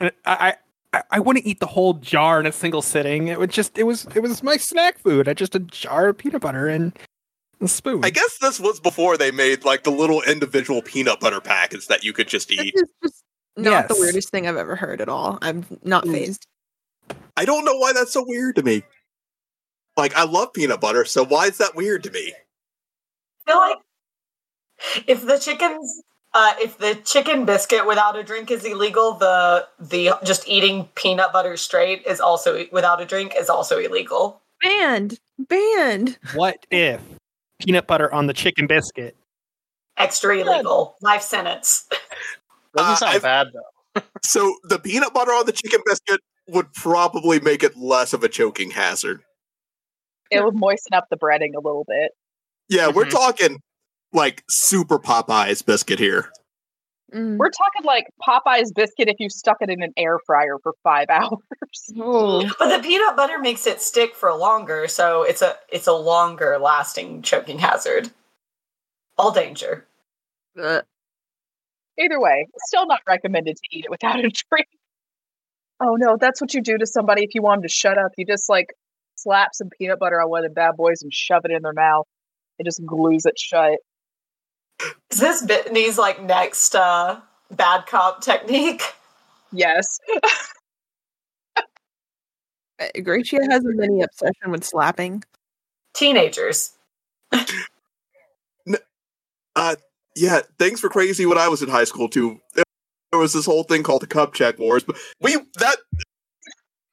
[0.00, 0.56] And I,
[0.92, 3.28] I I wouldn't eat the whole jar in a single sitting.
[3.28, 5.28] It would just it was it was my snack food.
[5.28, 6.96] I just a jar of peanut butter and
[7.60, 8.04] a spoon.
[8.04, 12.04] I guess this was before they made like the little individual peanut butter packets that
[12.04, 12.74] you could just eat.
[12.74, 13.24] is just
[13.56, 15.38] not the weirdest thing I've ever heard at all.
[15.42, 16.12] I'm not Mm.
[16.12, 16.46] phased.
[17.36, 18.82] I don't know why that's so weird to me.
[19.96, 22.34] Like I love peanut butter, so why is that weird to me?
[23.46, 23.78] I feel like
[25.06, 26.02] if the chicken's
[26.36, 31.32] uh, if the chicken biscuit without a drink is illegal, the the just eating peanut
[31.32, 34.40] butter straight is also without a drink is also illegal.
[34.62, 35.18] Banned.
[35.38, 36.18] Banned.
[36.34, 37.00] what if
[37.60, 39.16] peanut butter on the chicken biscuit?
[39.96, 40.96] Extra illegal.
[41.00, 41.88] Life sentence.
[42.76, 44.02] Doesn't Uh, sound I've- bad though.
[44.22, 48.28] So the peanut butter on the chicken biscuit would probably make it less of a
[48.28, 49.22] choking hazard.
[50.30, 52.12] it would moisten up the breading a little bit.
[52.68, 53.10] Yeah, we're Mhm.
[53.10, 53.60] talking
[54.12, 56.30] like super Popeyes biscuit here.
[57.14, 57.36] Mm.
[57.36, 61.06] We're talking like Popeye's biscuit if you stuck it in an air fryer for five
[61.10, 61.40] hours.
[62.58, 66.58] But the peanut butter makes it stick for longer, so it's a it's a longer
[66.58, 68.10] lasting choking hazard.
[69.18, 69.86] All danger.
[70.60, 70.82] Uh,
[71.98, 74.68] Either way, still not recommended to eat it without a drink.
[75.80, 78.12] Oh no, that's what you do to somebody if you want them to shut up.
[78.16, 78.68] You just like
[79.14, 81.72] slap some peanut butter on one of the bad boys and shove it in their
[81.72, 82.06] mouth.
[82.58, 83.78] It just glues it shut.
[85.10, 87.20] Is this Bitney's like next uh
[87.50, 88.82] bad cop technique?
[89.52, 89.86] Yes.
[93.02, 95.24] Gracia has a mini obsession with slapping.
[95.94, 96.72] Teenagers.
[99.56, 99.76] Uh,
[100.14, 102.40] yeah, things were crazy when I was in high school too.
[102.54, 102.64] There
[103.18, 105.76] was this whole thing called the Cup Check Wars, but we that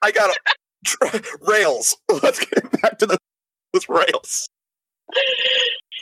[0.01, 1.97] I got a, rails.
[2.23, 3.17] Let's get back to the,
[3.73, 4.47] those rails.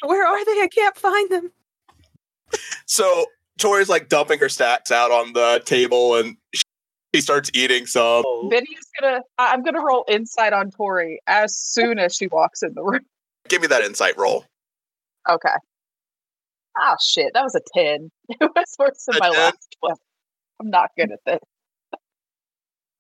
[0.04, 0.62] Where are they?
[0.62, 1.52] I can't find them.
[2.92, 3.26] So
[3.58, 8.24] Tori's like dumping her stacks out on the table, and she starts eating some.
[8.28, 9.22] Oh, Vinny's gonna.
[9.38, 13.06] I- I'm gonna roll insight on Tori as soon as she walks in the room.
[13.48, 14.44] Give me that insight roll.
[15.30, 15.54] Okay.
[16.78, 17.32] Ah, shit.
[17.34, 18.12] That was a ten.
[18.30, 19.38] It was worse than A my 10?
[19.40, 19.96] last one.
[20.60, 21.40] I'm not good at this.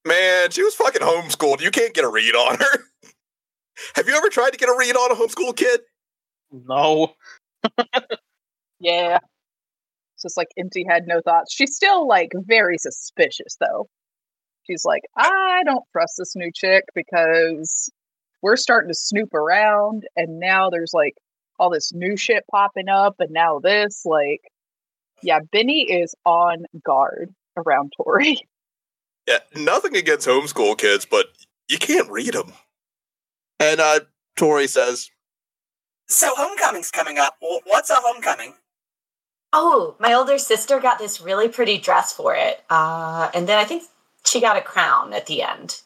[0.07, 1.59] Man, she was fucking homeschooled.
[1.59, 2.83] You can't get a read on her.
[3.95, 5.81] Have you ever tried to get a read on a homeschool kid?
[6.49, 7.13] no.
[8.79, 9.19] Yeah.
[10.21, 11.51] It's just like empty head, no thoughts.
[11.51, 13.89] She's still like very suspicious though.
[14.69, 17.91] She's like, I don't trust this new chick because
[18.43, 21.15] we're starting to snoop around and now there's like
[21.57, 24.41] all this new shit popping up and now this like
[25.23, 28.37] yeah, Benny is on guard around Tori.
[29.27, 31.27] Yeah, nothing against homeschool kids, but
[31.67, 32.53] you can't read them.
[33.59, 34.01] And uh,
[34.35, 35.09] Tori says,
[36.07, 37.37] So homecoming's coming up.
[37.39, 38.53] What's a homecoming?
[39.53, 42.63] Oh, my older sister got this really pretty dress for it.
[42.69, 43.83] Uh, and then I think
[44.25, 45.81] she got a crown at the end.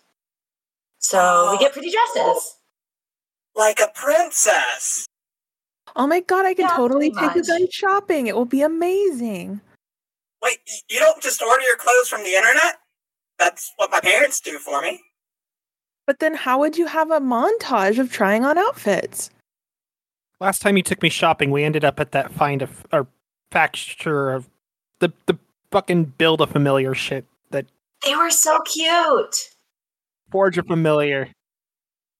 [0.99, 2.55] So we get pretty dresses.
[3.55, 5.05] Like a princess.
[5.95, 7.47] Oh my god, I can Yeah, totally take you much.
[7.47, 8.27] guys shopping.
[8.27, 9.61] It will be amazing.
[10.43, 10.57] Wait,
[10.89, 12.79] you don't just order your clothes from the internet?
[13.39, 15.01] That's what my parents do for me.
[16.05, 19.29] But then how would you have a montage of trying on outfits?
[20.39, 23.07] Last time you took me shopping, we ended up at that find a or
[23.51, 24.49] facture of
[24.99, 25.37] the the
[25.71, 27.65] fucking build a familiar shit that
[28.03, 29.49] They were so cute.
[30.31, 31.29] forge a familiar.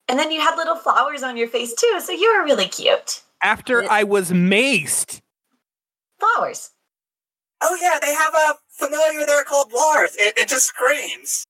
[0.07, 3.23] And then you had little flowers on your face too, so you were really cute.
[3.41, 5.21] After I was maced.
[6.19, 6.71] Flowers.
[7.61, 10.15] Oh yeah, they have a familiar there called Lars.
[10.17, 11.45] It, it just screams.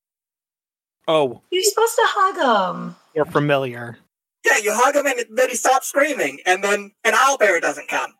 [1.07, 2.95] Oh, You're supposed to hug him.
[3.13, 3.97] you're familiar.
[4.45, 8.13] Yeah, you hug him and then he stops screaming, and then an owlbear doesn't come.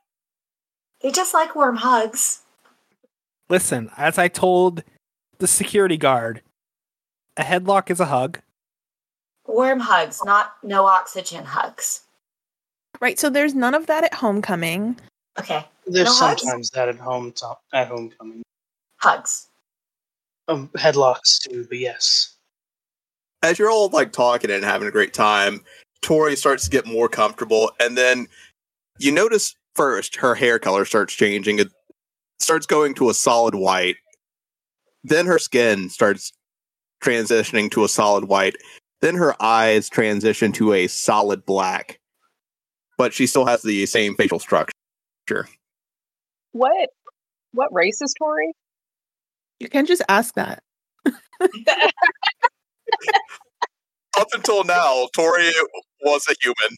[1.02, 2.42] They just like warm hugs.
[3.50, 4.84] Listen, as I told
[5.38, 6.42] the security guard,
[7.38, 8.40] a headlock is a hug.
[9.46, 12.02] Warm hugs, not no oxygen hugs.
[13.00, 14.98] Right, so there's none of that at homecoming.
[15.38, 16.42] Okay, There's No hugs?
[16.42, 18.42] sometimes that at home to- at homecoming.
[19.02, 19.48] hugs.
[20.48, 22.32] Um, headlocks too, but yes.
[23.44, 25.64] as you're all like talking and having a great time,
[26.02, 28.28] Tori starts to get more comfortable, and then
[28.98, 31.60] you notice first her hair color starts changing.
[31.60, 31.68] It
[32.40, 33.98] starts going to a solid white.
[35.04, 36.34] Then her skin starts
[37.04, 38.56] transitioning to a solid white.
[39.02, 42.00] Then her eyes transition to a solid black.
[42.98, 44.74] But she still has the same facial structure.
[46.54, 46.90] What
[47.52, 48.54] what race is Tori?
[49.60, 50.64] You can't just ask that.
[54.18, 55.52] Up until now, Tori
[56.02, 56.78] was a human.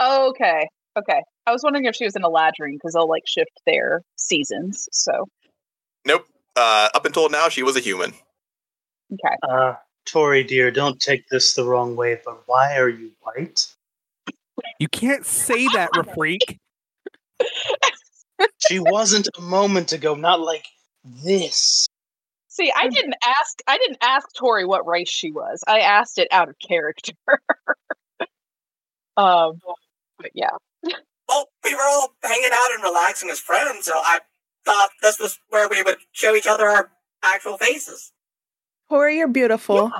[0.00, 0.68] Oh, okay.
[0.98, 1.22] Okay.
[1.48, 4.86] I was wondering if she was in a Eladrin because they'll like shift their seasons.
[4.92, 5.28] So
[6.06, 6.26] Nope.
[6.54, 8.12] Uh, up until now, she was a human.
[9.12, 9.36] okay.
[9.42, 9.74] Uh,
[10.04, 13.66] Tori, dear, don't take this the wrong way, but why are you white?
[14.78, 16.58] You can't say that, Rafreak.
[18.68, 20.66] She wasn't a moment ago, not like
[21.04, 21.86] this.
[22.48, 25.62] See, I didn't ask I didn't ask Tori what race she was.
[25.66, 27.14] I asked it out of character.
[29.16, 29.60] um
[30.18, 30.50] but yeah.
[31.28, 34.20] Well, we were all hanging out and relaxing as friends, so I
[34.64, 36.90] thought this was where we would show each other our
[37.22, 38.12] actual faces.
[38.88, 39.90] Tori, you're beautiful.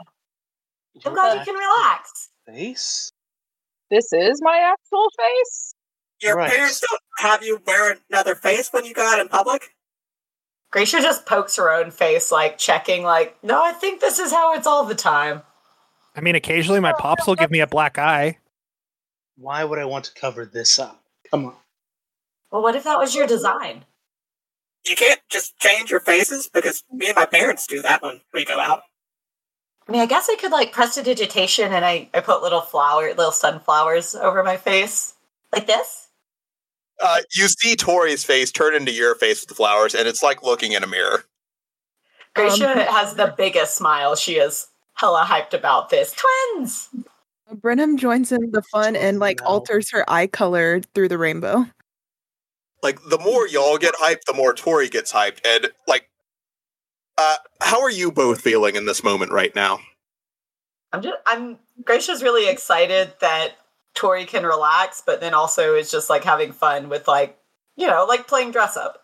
[0.95, 2.31] Yeah, I'm glad you can relax.
[2.47, 3.13] Face?
[3.91, 5.75] This is my actual face.
[6.21, 6.51] Your Right.
[6.51, 9.75] parents don't have you wear another face when you go out in public?
[10.71, 14.55] Gracia just pokes her own face, like checking, like, no, I think this is how
[14.55, 15.43] it's all the time.
[16.15, 18.39] I mean, occasionally my oh, pops will give me a black eye.
[19.37, 21.03] Why would I want to cover this up?
[21.31, 21.55] Come on.
[22.51, 23.85] Well, what if that was your design?
[24.89, 28.45] You can't just change your faces because me and my parents do that when we
[28.45, 28.83] go out.
[29.87, 33.33] I mean, I guess I could like prestidigitation and I, I put little flower, little
[33.33, 35.15] sunflowers over my face.
[35.53, 36.09] Like this?
[37.03, 40.43] Uh, you see Tori's face turn into your face with the flowers, and it's like
[40.43, 41.25] looking in a mirror.
[42.35, 44.17] Gracia Um, has the biggest smile.
[44.17, 46.13] She is hella hyped about this.
[46.13, 46.89] Twins!
[47.55, 49.47] Brenham joins in the fun and like No.
[49.47, 51.67] alters her eye color through the rainbow.
[52.83, 55.41] like the more y'all get hyped, the more Tori gets hyped.
[55.45, 56.09] And like,
[57.17, 59.81] uh, how are you both feeling in this moment right now?
[60.93, 63.55] I'm just I'm Gracia's really excited that
[63.95, 67.37] Tori can relax, but then also is just like having fun with like,
[67.77, 69.03] you know, like playing dress up.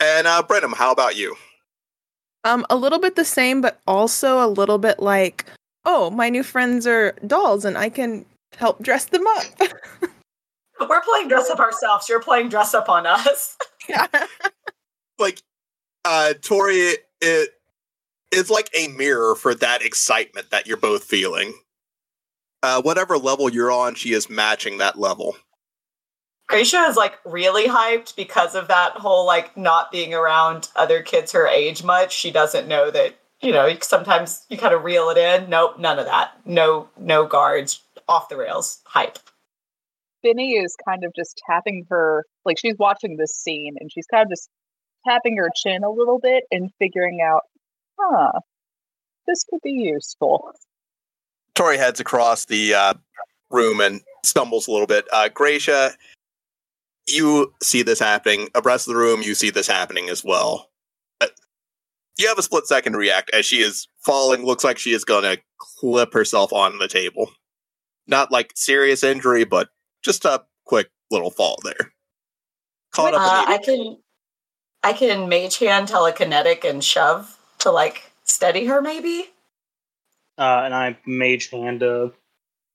[0.00, 1.36] And uh, Brenham, how about you?
[2.44, 5.44] Um, a little bit the same, but also a little bit like,
[5.84, 8.24] oh, my new friends are dolls, and I can
[8.56, 9.44] help dress them up.
[10.88, 12.08] We're playing dress up ourselves.
[12.08, 13.56] You're playing dress up on us.
[13.88, 14.06] yeah.
[15.18, 15.42] Like,
[16.06, 17.50] uh, Tori, it
[18.32, 21.52] is like a mirror for that excitement that you're both feeling.
[22.62, 25.36] Uh, whatever level you're on, she is matching that level.
[26.48, 31.32] Gracia is like really hyped because of that whole like not being around other kids
[31.32, 32.12] her age much.
[32.12, 35.48] She doesn't know that, you know, sometimes you kind of reel it in.
[35.48, 36.32] Nope, none of that.
[36.44, 39.18] No, no guards, off the rails, hype.
[40.22, 44.24] Benny is kind of just tapping her, like she's watching this scene and she's kind
[44.24, 44.50] of just
[45.06, 47.42] tapping her chin a little bit and figuring out,
[47.98, 48.40] huh,
[49.26, 50.52] this could be useful.
[51.54, 52.94] Tori heads across the uh,
[53.50, 55.06] room and stumbles a little bit.
[55.12, 55.92] Uh, Gracia,
[57.08, 58.48] you see this happening.
[58.54, 60.69] Abreast of the room, you see this happening as well.
[62.20, 64.44] You have a split second to react as she is falling.
[64.44, 67.32] Looks like she is going to clip herself on the table.
[68.06, 69.70] Not like serious injury, but
[70.04, 71.92] just a quick little fall there.
[72.92, 73.96] Caught up Uh, I can
[74.82, 79.24] I can mage hand telekinetic and shove to like steady her maybe.
[80.36, 82.12] Uh, and I mage hand a,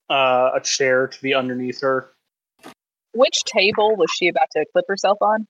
[0.10, 2.10] uh, a chair to be underneath her.
[3.14, 5.48] Which table was she about to clip herself on?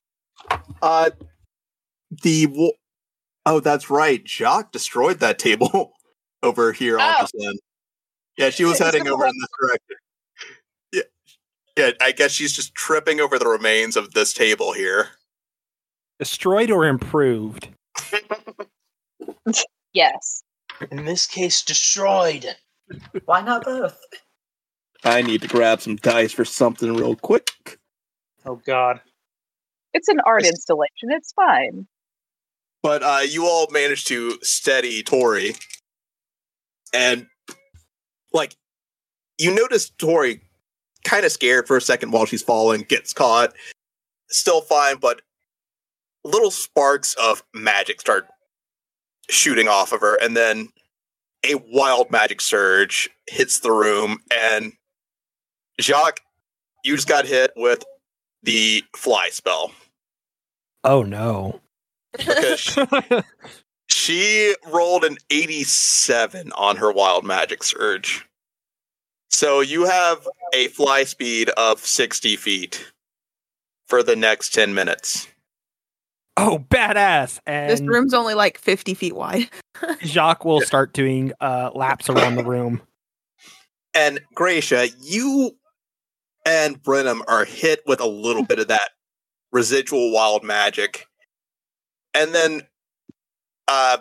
[0.81, 1.11] Uh,
[2.23, 2.73] the wo-
[3.45, 4.27] oh, that's right.
[4.27, 5.93] Jacques destroyed that table
[6.43, 7.21] over here on Oh.
[7.33, 7.59] this end.
[8.37, 9.95] Yeah, she was heading over in this direction.
[10.91, 11.01] Yeah,
[11.77, 11.91] yeah.
[12.01, 15.09] I guess she's just tripping over the remains of this table here.
[16.19, 17.69] Destroyed or improved?
[19.93, 20.43] Yes.
[20.91, 22.45] In this case, destroyed.
[23.23, 23.97] Why not both?
[25.05, 27.49] I need to grab some dice for something real quick.
[28.45, 28.99] Oh God.
[29.93, 31.11] It's an art installation.
[31.11, 31.87] It's fine.
[32.85, 35.55] But uh, you all managed to steady Tori,
[36.93, 37.25] and
[38.31, 38.55] like
[39.39, 40.41] you notice Tori
[41.03, 43.55] kind of scared for a second while she's falling, gets caught,
[44.29, 45.23] still fine, but
[46.23, 48.27] little sparks of magic start
[49.31, 50.69] shooting off of her, and then
[51.43, 54.73] a wild magic surge hits the room, and
[55.81, 56.19] Jacques,
[56.83, 57.83] you just got hit with
[58.43, 59.71] the fly spell.
[60.83, 61.61] Oh no.
[62.17, 62.85] Because she,
[63.87, 68.27] she rolled an 87 on her wild magic surge.
[69.29, 72.91] So you have a fly speed of 60 feet
[73.87, 75.27] for the next 10 minutes.
[76.37, 77.39] oh, badass!
[77.45, 79.49] And this room's only like 50 feet wide.
[80.03, 82.81] Jacques will start doing uh, laps around the room.
[83.93, 85.57] And Gracia, you
[86.45, 88.91] and Brenham are hit with a little bit of that
[89.51, 91.07] residual wild magic.
[92.15, 92.61] And then
[93.67, 93.97] uh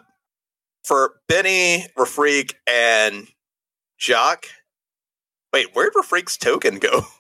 [0.84, 3.26] for Benny, Rafreak, and
[4.00, 4.48] Jacques.
[5.52, 7.02] Wait, where'd Rafreak's token go?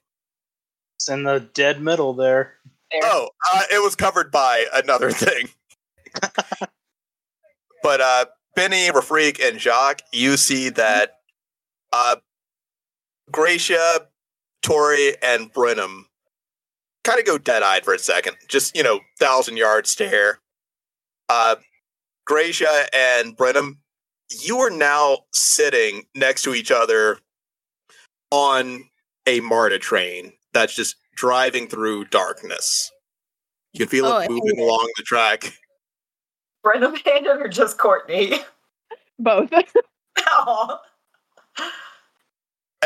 [0.96, 2.54] It's in the dead middle there.
[2.92, 3.00] There.
[3.02, 5.48] Oh, uh, it was covered by another thing.
[7.82, 11.18] but uh Benny, Rafreak, and Jacques, you see that
[11.92, 12.16] uh
[13.32, 14.06] Gracia,
[14.62, 16.06] Tori, and Brenham
[17.02, 18.36] kind of go dead-eyed for a second.
[18.48, 20.40] Just, you know, thousand yard stare.
[21.28, 21.56] Uh
[22.26, 23.78] Gracia and Brenham,
[24.42, 27.18] you are now sitting next to each other
[28.30, 28.88] on
[29.26, 32.90] a MARTA train that's just driving through darkness.
[33.72, 35.58] You can feel Oh, it moving along the track.
[36.62, 38.38] Brenham handed or just Courtney?
[39.18, 39.50] Both.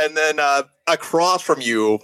[0.01, 1.99] And then uh, across from you,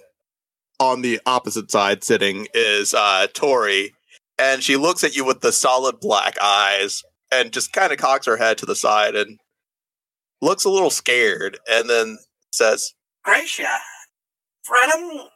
[0.80, 3.93] on the opposite side, sitting is uh, Tori,
[4.38, 7.02] and she looks at you with the solid black eyes
[7.32, 9.38] and just kind of cocks her head to the side and
[10.40, 12.18] looks a little scared, and then
[12.52, 13.78] says, Gracia,
[14.68, 15.28] Brenham,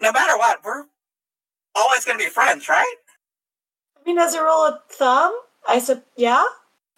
[0.00, 0.84] no matter what, we're
[1.74, 2.96] always going to be friends, right?
[3.96, 5.38] I mean, as a rule of thumb,
[5.68, 6.44] I said, yeah.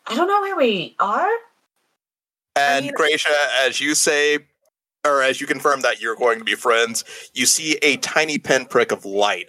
[0.07, 1.29] I don't know where we are.
[2.57, 4.39] And mean- Gracia, as you say,
[5.05, 8.93] or as you confirm that you're going to be friends, you see a tiny pinprick
[8.93, 9.49] of light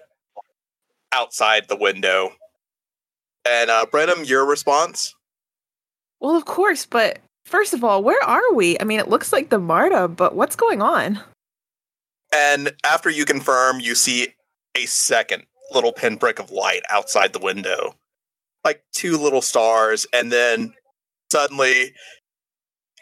[1.16, 2.32] outside the window.
[3.48, 5.16] And uh, Brenham, your response?
[6.20, 8.78] Well, of course, but first of all, where are we?
[8.80, 11.20] I mean, it looks like the Marta, but what's going on?
[12.34, 14.30] And after you confirm, you see
[14.76, 17.96] a second little pinprick of light outside the window,
[18.64, 20.74] like two little stars, and then
[21.32, 21.94] suddenly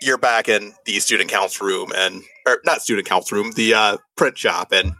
[0.01, 3.97] you're back in the student council room and or not student council room, the uh,
[4.17, 4.93] print shop, and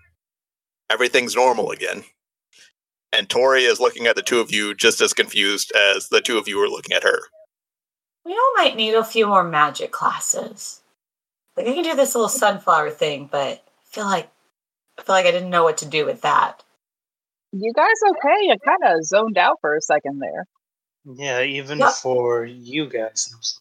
[0.90, 2.04] everything's normal again.
[3.14, 6.40] And Tori is looking at the two of you just as confused as the two
[6.40, 7.20] of you are looking at her.
[8.26, 10.82] We all might need a few more magic classes.
[11.56, 14.30] Like I can do this little sunflower thing, but I feel like
[14.98, 16.64] I feel like I didn't know what to do with that.
[17.52, 18.48] You guys okay?
[18.48, 20.46] You kind of zoned out for a second there.
[21.06, 21.92] Yeah, even Yeah.
[21.92, 23.60] for you guys, it was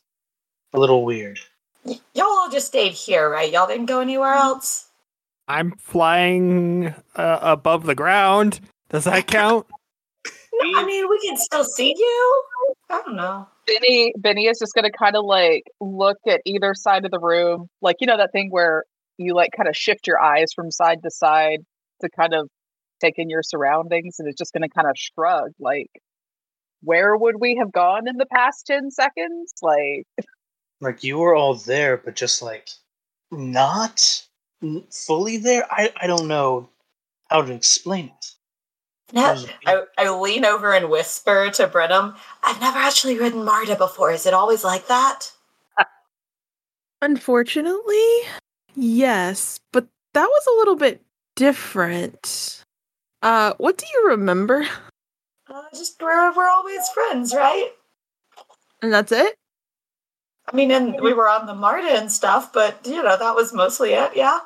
[0.73, 1.39] a little weird.
[1.85, 3.53] Y- y'all all just stayed here, right?
[3.53, 4.89] Y'all didn't go anywhere else.
[5.49, 8.61] I'm flying uh, above the ground.
[8.93, 9.67] Does that count?
[10.53, 12.45] No, I mean we can still see you.
[12.91, 13.49] I don't know.
[13.67, 17.69] Benny Benny is just gonna kind of like look at either side of the room,
[17.81, 18.85] like you know that thing where
[19.17, 21.61] you like kind of shift your eyes from side to side
[22.03, 22.49] to kind of
[23.01, 25.91] take in your surroundings, and it's just gonna kind of shrug, like,
[26.83, 29.55] where would we have gone in the past ten seconds?
[29.63, 30.07] Like,
[30.81, 32.69] Like you were all there, but just like
[33.31, 34.27] not
[34.91, 35.67] fully there.
[35.71, 36.69] I I don't know
[37.31, 38.33] how to explain it.
[39.13, 39.37] No,
[39.67, 44.11] I, I lean over and whisper to Brenham, I've never actually ridden Marta before.
[44.11, 45.31] Is it always like that?
[47.03, 48.07] Unfortunately,
[48.75, 51.03] yes, but that was a little bit
[51.37, 52.65] different.
[53.23, 54.65] Uh, what do you remember?
[55.49, 57.71] Uh, just we're, we're always friends, right?
[58.81, 59.35] And that's it?
[60.47, 63.53] I mean, and we were on the Marta and stuff, but you know, that was
[63.53, 64.39] mostly it, yeah?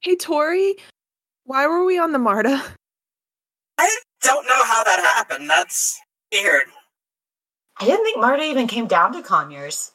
[0.00, 0.76] Hey, Tori,
[1.44, 2.62] why were we on the Marta?
[4.22, 5.48] I don't know how that happened.
[5.48, 6.00] That's
[6.32, 6.66] weird.
[7.78, 9.92] I didn't think Marta even came down to Conyers.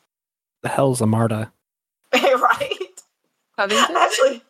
[0.64, 1.52] The hell's a Marta?
[2.14, 3.02] right?
[3.56, 3.96] Covington?
[3.96, 4.42] Actually,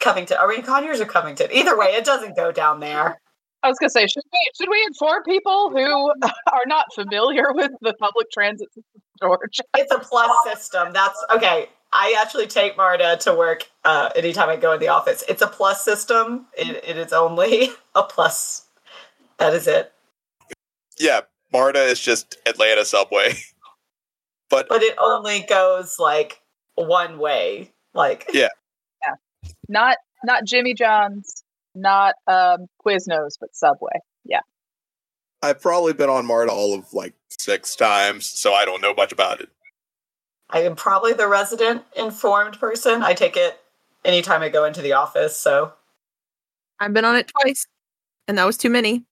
[0.00, 0.38] Covington.
[0.38, 1.48] Are we in Conyers or Covington?
[1.52, 3.20] Either way, it doesn't go down there.
[3.62, 6.12] I was gonna say, should we should we inform people who
[6.52, 9.62] are not familiar with the public transit system, of Georgia?
[9.76, 10.92] It's a plus system.
[10.92, 11.68] That's okay.
[11.92, 15.24] I actually take Marta to work uh, anytime I go in the office.
[15.28, 16.46] It's a plus system.
[16.56, 18.66] It, it is only a plus.
[19.40, 19.92] That is it.
[20.98, 21.22] Yeah,
[21.52, 23.32] Marta is just Atlanta subway.
[24.50, 26.40] but But it only goes like
[26.74, 27.72] one way.
[27.94, 28.48] Like Yeah.
[29.04, 29.50] Yeah.
[29.68, 31.42] Not not Jimmy John's,
[31.74, 34.00] not um, Quiznos, but Subway.
[34.24, 34.40] Yeah.
[35.42, 39.12] I've probably been on Marta all of like six times, so I don't know much
[39.12, 39.48] about it.
[40.50, 43.02] I am probably the resident informed person.
[43.02, 43.58] I take it
[44.04, 45.38] anytime I go into the office.
[45.38, 45.72] So
[46.78, 47.66] I've been on it twice,
[48.28, 49.04] and that was too many.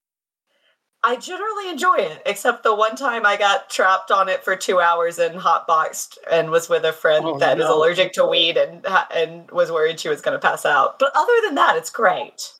[1.04, 4.80] I generally enjoy it, except the one time I got trapped on it for two
[4.80, 7.78] hours and hotboxed and was with a friend Oh, that is no.
[7.78, 8.84] allergic to weed and
[9.14, 10.98] and was worried she was going to pass out.
[10.98, 12.52] But other than that, it's great.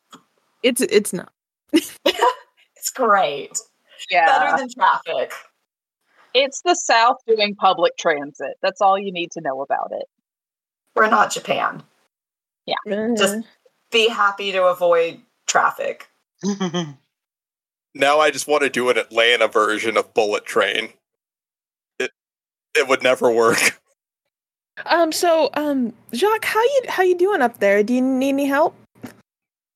[0.62, 1.32] It's it's not.
[2.78, 3.58] It's great.
[4.10, 4.26] Yeah.
[4.26, 5.32] Better than traffic.
[6.32, 8.56] It's the South doing public transit.
[8.62, 10.06] That's all you need to know about it.
[10.94, 11.82] We're not Japan.
[12.66, 12.76] Yeah.
[12.86, 13.44] Just mm.
[13.90, 16.08] be happy to avoid traffic.
[17.94, 20.90] Now I just want to do an Atlanta version of Bullet Train.
[21.98, 22.12] It
[22.76, 23.80] it would never work.
[24.86, 25.10] Um.
[25.10, 27.82] So, um, Jacques, how you how you doing up there?
[27.82, 28.76] Do you need any help?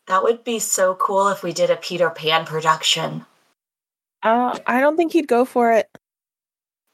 [0.07, 3.27] That would be so cool if we did a Peter Pan production.
[4.23, 5.89] Uh, I don't think he'd go for it.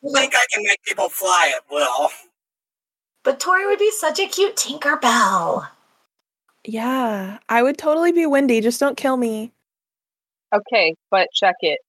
[0.04, 2.08] I think I can make people fly at will.
[3.24, 5.68] But Tori would be such a cute Tinkerbell.
[6.64, 8.60] Yeah, I would totally be Wendy.
[8.60, 9.52] Just don't kill me.
[10.54, 11.80] Okay, but check it.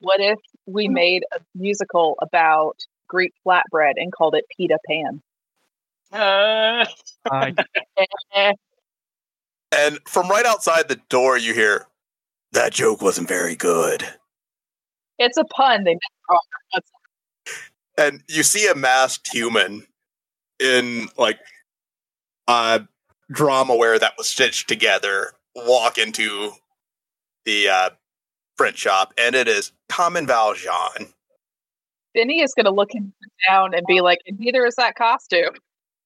[0.00, 2.76] What if we made a musical about
[3.08, 5.22] Greek flatbread and called it Pita Pan?
[6.12, 6.84] Uh,
[7.30, 7.54] I,
[9.76, 11.86] And from right outside the door, you hear
[12.52, 14.06] that joke wasn't very good.
[15.18, 15.84] it's a pun.
[15.84, 16.40] They never
[16.74, 16.80] are.
[17.98, 19.86] And you see a masked human
[20.60, 21.38] in like
[22.46, 22.80] uh
[23.30, 26.52] drama wear that was stitched together walk into
[27.48, 27.90] the uh
[28.58, 31.14] print shop, and it is Common Valjean.
[32.14, 33.14] Benny is going to look him
[33.48, 35.54] down and be like, and neither is that costume.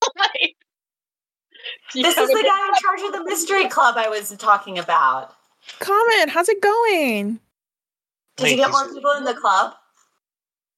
[0.17, 0.55] like,
[1.93, 5.33] This is the guy in charge of the mystery club I was talking about.
[5.79, 6.29] Common.
[6.29, 7.39] How's it going?
[8.37, 9.73] Did you get more people in the club?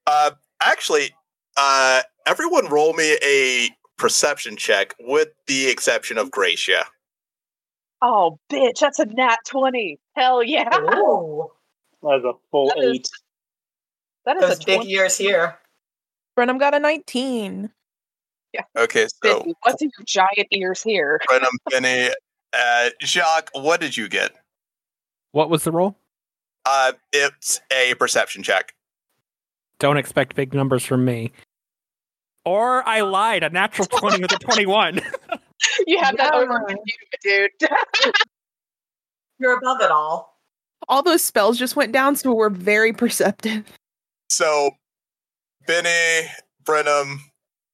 [0.07, 0.31] Uh,
[0.61, 1.09] actually,
[1.57, 6.85] uh, everyone roll me a perception check, with the exception of Gracia.
[8.01, 9.99] Oh, bitch, that's a nat 20.
[10.15, 10.69] Hell yeah.
[10.71, 11.51] Oh,
[12.03, 13.09] that's a full That is- eight.
[14.25, 14.89] That is those a big 20.
[14.89, 15.59] years here.
[16.35, 17.71] Brenham got a 19.
[18.53, 18.61] Yeah.
[18.75, 21.19] Okay, so Benny, what's in your giant ears here?
[21.27, 22.09] Brenham, Benny,
[22.53, 24.31] Uh, Jacques, what did you get?
[25.31, 25.95] What was the roll?
[26.65, 28.73] Uh, it's a perception check.
[29.79, 31.31] Don't expect big numbers from me.
[32.45, 35.01] Or I lied, a natural 20 with a 21.
[35.87, 36.39] You have that Yeah.
[36.39, 37.69] over you, dude.
[39.39, 40.39] You're above it all.
[40.87, 43.65] All those spells just went down, so we're very perceptive.
[44.29, 44.71] So,
[45.67, 46.29] Benny,
[46.63, 47.21] Brenham,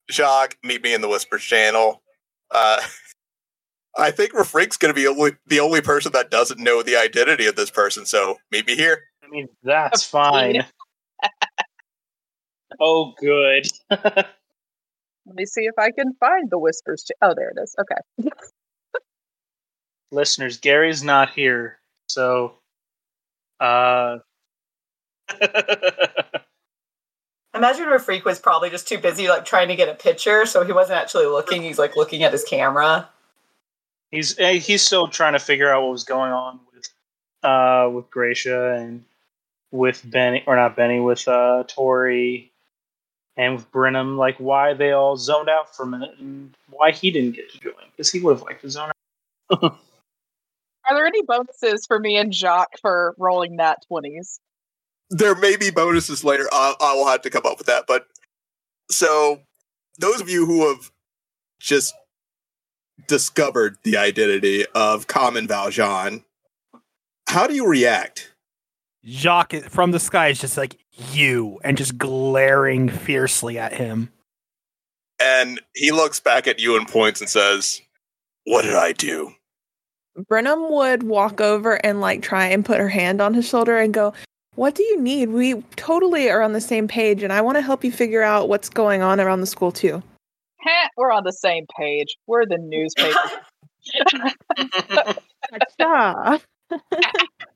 [0.10, 2.02] Jacques, meet me in the Whispers channel.
[2.50, 2.82] Uh,
[3.98, 7.46] I think Rafreak's going to be only, the only person that doesn't know the identity
[7.48, 9.04] of this person, so meet me here.
[9.24, 10.66] I mean, that's fine.
[12.80, 13.68] oh, good.
[15.26, 17.04] Let me see if I can find the whispers.
[17.04, 17.76] Ch- oh, there it is.
[17.80, 18.30] Okay.
[20.12, 22.56] Listeners, Gary's not here, so
[23.60, 24.18] uh
[27.54, 30.72] Imagine Rafreak was probably just too busy like trying to get a picture, so he
[30.72, 31.62] wasn't actually looking.
[31.62, 33.10] He's like looking at his camera.
[34.10, 36.90] he's eh, he's still trying to figure out what was going on with
[37.44, 39.04] uh with Gracia and
[39.72, 42.51] with Benny or not Benny with uh Tori
[43.42, 47.10] and with Brenham, like why they all zoned out for a minute and why he
[47.10, 48.92] didn't get to join because he would have liked to zone
[49.52, 49.64] out.
[50.90, 54.40] Are there any bonuses for me and Jacques for rolling that 20s?
[55.10, 56.48] There may be bonuses later.
[56.52, 57.86] I, I will have to come up with that.
[57.88, 58.06] But
[58.92, 59.42] so,
[59.98, 60.92] those of you who have
[61.60, 61.96] just
[63.08, 66.26] discovered the identity of Common Valjean,
[67.28, 68.31] how do you react?
[69.06, 70.78] Jacques from the sky is just like,
[71.12, 74.12] you, and just glaring fiercely at him.
[75.22, 77.82] And he looks back at you and points and says,
[78.46, 79.34] What did I do?
[80.28, 83.94] Brenham would walk over and like try and put her hand on his shoulder and
[83.94, 84.14] go,
[84.56, 85.30] What do you need?
[85.30, 88.50] We totally are on the same page, and I want to help you figure out
[88.50, 90.02] what's going on around the school, too.
[90.98, 92.16] We're on the same page.
[92.28, 93.18] We're the newspaper.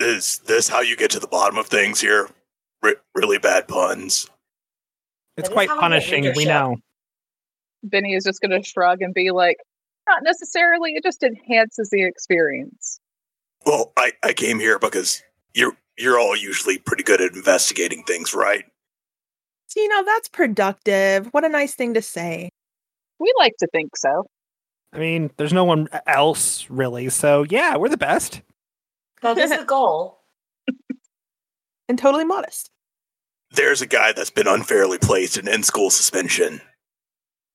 [0.00, 2.28] Is this how you get to the bottom of things here?
[2.82, 4.28] R- really bad puns.
[5.36, 6.76] It's quite how I get punishing, we know.
[7.82, 9.58] Benny is just going to shrug and be like,
[10.08, 10.92] not necessarily.
[10.92, 13.00] It just enhances the experience.
[13.64, 15.22] Well, I, I came here because
[15.54, 18.64] you're you're all usually pretty good at investigating things, right?
[19.66, 21.26] See, now that's productive.
[21.32, 22.50] What a nice thing to say.
[23.18, 24.26] We like to think so.
[24.92, 28.40] I mean, there's no one else really, so yeah, we're the best.
[29.22, 30.20] That is the goal.
[31.88, 32.68] And totally modest.
[33.50, 36.60] There's a guy that's been unfairly placed in in-school suspension.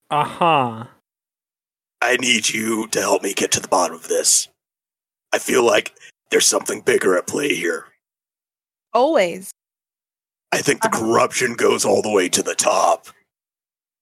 [0.10, 0.86] Uh huh.
[2.02, 4.48] I need you to help me get to the bottom of this.
[5.32, 5.94] I feel like
[6.32, 7.86] there's something bigger at play here.
[8.92, 9.52] Always.
[10.52, 13.08] I think the corruption goes all the way to the top.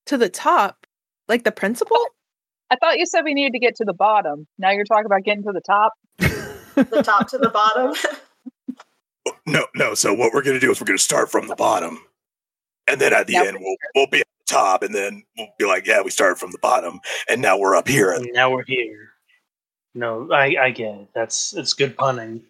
[0.07, 0.88] To the top.
[1.27, 1.97] Like the principal?
[2.69, 4.47] I thought you said we needed to get to the bottom.
[4.57, 5.93] Now you're talking about getting to the top.
[6.76, 7.93] The top to the bottom.
[9.45, 9.93] No, no.
[9.93, 11.99] So what we're gonna do is we're gonna start from the bottom,
[12.88, 15.48] and then at the Yeah, end we'll we'll be at the top, and then we'll
[15.60, 16.99] be like, yeah, we started from the bottom,
[17.30, 18.18] and now we're up here.
[18.34, 19.10] Now we're here.
[19.93, 21.07] No, I I get it.
[21.14, 22.43] That's it's good punning.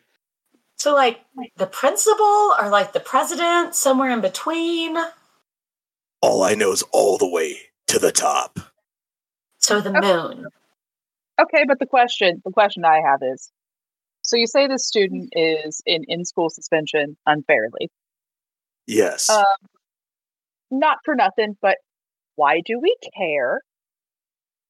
[0.77, 1.21] so like
[1.57, 4.97] the principal or like the president, somewhere in between.
[6.21, 7.57] All I know is all the way
[7.87, 8.59] to the top.
[9.59, 10.29] So the oh.
[10.29, 10.47] moon.
[11.41, 13.51] Okay, but the question, the question I have is,
[14.21, 17.89] so you say this student is in in-school suspension unfairly.
[18.87, 19.29] Yes.
[19.29, 19.45] Um,
[20.69, 21.77] not for nothing, but
[22.35, 23.61] why do we care?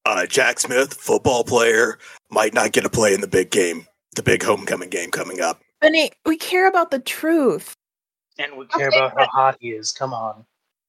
[0.04, 1.96] uh, Jack Smith, football player,
[2.30, 5.60] might not get a play in the big game, the big homecoming game coming up.
[5.80, 7.74] Benny, we care about the truth.
[8.38, 9.92] And we care Okay, about how hot he is.
[9.92, 10.44] Come on.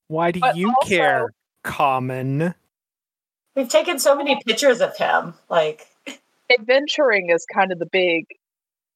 [0.08, 1.34] Why do But you also- care,
[1.64, 2.56] Common?
[3.56, 5.36] We've taken so many pictures of him.
[5.48, 5.88] Like
[6.50, 8.26] Adventuring is kind of the big,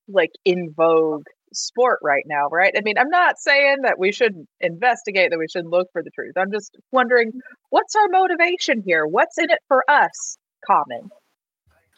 [0.07, 2.73] like, in vogue sport right now, right?
[2.77, 6.11] I mean, I'm not saying that we shouldn't investigate, that we shouldn't look for the
[6.11, 6.33] truth.
[6.37, 7.31] I'm just wondering,
[7.69, 9.05] what's our motivation here?
[9.05, 10.37] What's in it for us?
[10.65, 11.09] Common.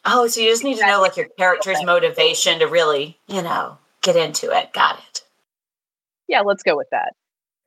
[0.04, 3.78] Oh, so you just need to know like your character's motivation to really, you know,
[4.02, 4.72] get into it.
[4.72, 5.22] Got it.
[6.28, 7.12] Yeah, let's go with that.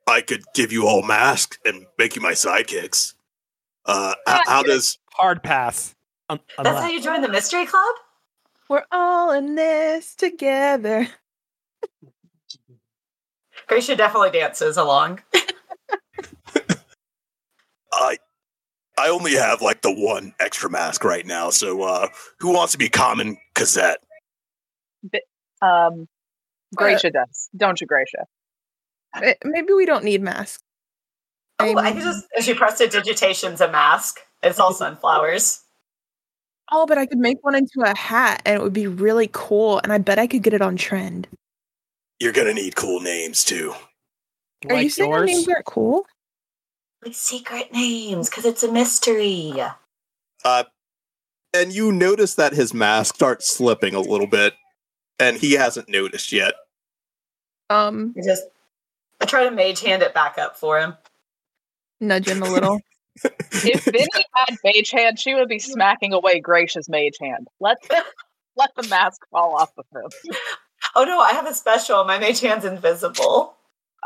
[0.06, 3.14] I could give you all masks and make you my sidekicks.
[3.86, 5.94] Uh, h- Yeah, how does Hard pass.
[6.28, 7.94] Um, That's unless- how you join the mystery club?
[8.68, 11.08] We're all in this together.
[13.66, 15.22] Gracia definitely dances along.
[17.92, 18.18] I
[18.98, 22.08] I only have like the one extra mask right now, so uh,
[22.40, 23.98] who wants to be common Cosette?
[25.60, 26.08] Um,
[26.74, 28.26] Gracia does, don't you, Gracia?
[29.44, 30.62] Maybe we don't need masks.
[31.60, 34.20] Oh, I can just if she prestidigitation's a mask.
[34.42, 35.63] It's all sunflowers.
[36.72, 39.80] Oh, but I could make one into a hat and it would be really cool.
[39.82, 41.28] And I bet I could get it on trend.
[42.20, 43.74] You're gonna need cool names too.
[44.68, 45.30] Are you saying our yours?
[45.30, 46.06] names aren't cool?
[47.04, 49.52] Like secret names, because it's a mystery.
[50.42, 50.64] Uh,
[51.52, 54.54] and you notice that his mask starts slipping a little bit,
[55.18, 56.54] and he hasn't noticed yet.
[57.68, 58.44] Um, I just
[59.20, 60.96] I try to mage hand it back up for him.
[62.00, 62.80] nudge him a little.
[63.22, 67.48] If Vinny had mage hand, she would be smacking away Gracia's mage hand.
[67.60, 67.78] Let
[68.56, 70.36] let the mask fall off of him.
[70.94, 72.04] Oh no, I have a special.
[72.04, 73.54] My mage hand's invisible.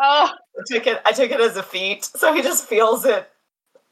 [0.00, 1.00] Oh, I took it.
[1.04, 3.28] I took it as a feat, so he just feels it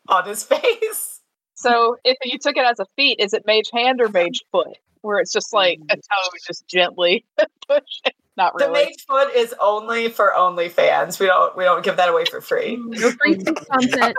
[0.09, 1.21] on his face.
[1.55, 4.79] so if you took it as a feat, is it mage hand or mage foot?
[5.03, 6.01] Where it's just like a mm.
[6.01, 7.25] toe just gently
[7.69, 8.13] pushing.
[8.37, 8.85] Not The really.
[8.87, 11.19] mage foot is only for OnlyFans.
[11.19, 11.57] We don't.
[11.57, 12.77] We don't give that away for free.
[12.77, 13.37] No free
[13.71, 14.15] content.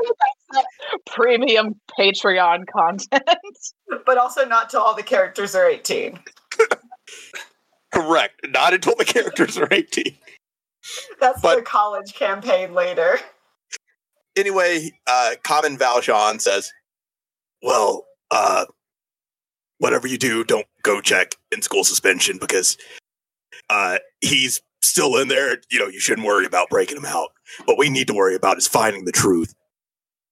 [1.06, 3.24] Premium Patreon content.
[4.06, 6.20] But also not till all the characters are eighteen.
[7.94, 8.36] Correct.
[8.50, 10.16] Not until the characters are 18.
[11.20, 13.20] That's But- the college campaign later.
[14.36, 16.72] Anyway, uh, Common Valjean says,
[17.64, 18.66] Well, uh,
[19.80, 22.78] whatever you do, don't go check in school suspension because
[23.70, 25.58] uh, he's still in there.
[25.70, 27.30] You know, you shouldn't worry about breaking him out.
[27.66, 29.54] What we need to worry about is finding the truth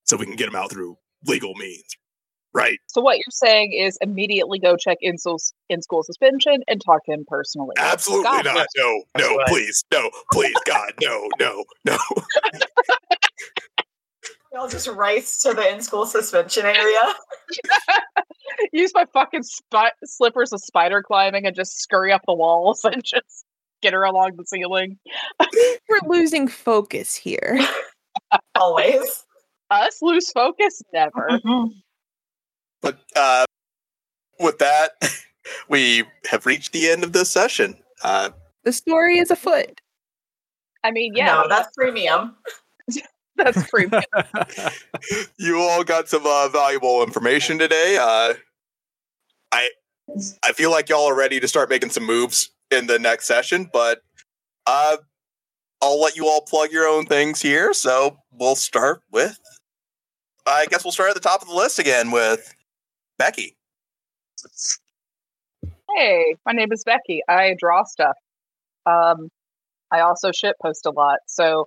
[0.03, 1.85] so we can get him out through legal means.
[2.53, 2.79] Right.
[2.87, 7.03] So what you're saying is immediately go check in school, in school suspension and talk
[7.05, 7.75] to him personally.
[7.77, 8.67] Absolutely God, not.
[8.77, 9.47] No, That's no, right.
[9.47, 9.83] please.
[9.91, 11.97] No, please, God, no, no, no.
[14.55, 17.13] We all just race to the in-school suspension area.
[18.71, 23.03] Use my fucking spi- slippers of spider climbing and just scurry up the walls and
[23.03, 23.43] just
[23.81, 24.97] get her along the ceiling.
[25.89, 27.59] We're losing focus here.
[28.55, 29.25] Always.
[29.71, 30.81] Us lose focus?
[30.93, 31.41] Never.
[32.81, 33.43] But uh,
[34.39, 34.91] with that,
[35.67, 37.75] we have reached the end of this session.
[38.01, 38.29] Uh,
[38.63, 39.81] The story is afoot.
[40.81, 42.37] I mean, yeah, no, that's premium.
[43.37, 43.87] that's free.
[45.37, 47.97] you all got some uh, valuable information today.
[47.99, 48.33] Uh,
[49.51, 49.69] I
[50.43, 53.69] I feel like y'all are ready to start making some moves in the next session,
[53.73, 54.01] but
[54.67, 54.97] uh,
[55.81, 57.73] I'll let you all plug your own things here.
[57.73, 59.37] So we'll start with.
[60.47, 62.53] I guess we'll start at the top of the list again with
[63.17, 63.57] Becky.
[65.95, 67.21] hey, my name is Becky.
[67.27, 68.15] I draw stuff.
[68.85, 69.29] Um,
[69.91, 71.19] I also shit post a lot.
[71.27, 71.65] So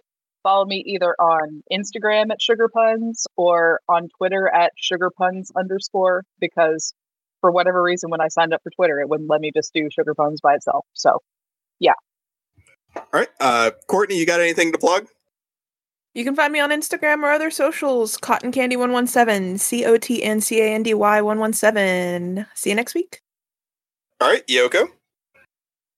[0.49, 6.25] follow me either on Instagram at Sugar Puns or on Twitter at Sugar Puns underscore
[6.41, 6.95] because
[7.43, 9.89] for whatever reason, when I signed up for Twitter, it wouldn't let me just do
[9.91, 10.87] Sugar Puns by itself.
[10.95, 11.19] So
[11.79, 11.93] yeah.
[12.97, 15.07] All right, uh, Courtney, you got anything to plug?
[16.15, 18.17] You can find me on Instagram or other socials.
[18.17, 19.59] Cotton Candy one one seven.
[19.59, 22.47] C O T N C A N D Y one one seven.
[22.55, 23.21] See you next week.
[24.21, 24.89] All right, Yoko.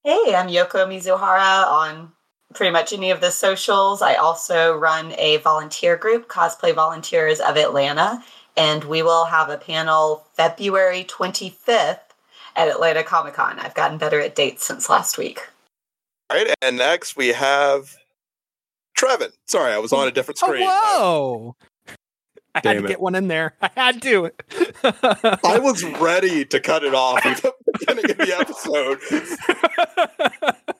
[0.02, 2.12] Hey, I'm Yoko Mizuhara on
[2.55, 4.02] pretty much any of the socials.
[4.02, 8.22] I also run a volunteer group, Cosplay Volunteers of Atlanta,
[8.56, 12.01] and we will have a panel February 25th
[12.56, 13.59] at Atlanta Comic Con.
[13.59, 15.40] I've gotten better at dates since last week.
[16.28, 17.97] All right, and next we have
[18.98, 19.32] Trevin.
[19.47, 20.66] Sorry, I was on a different oh, screen.
[20.68, 21.56] Oh, whoa!
[22.55, 22.89] I had to it.
[22.89, 23.55] get one in there.
[23.62, 24.31] I had to.
[24.82, 28.98] I was ready to cut it off at the beginning of the episode.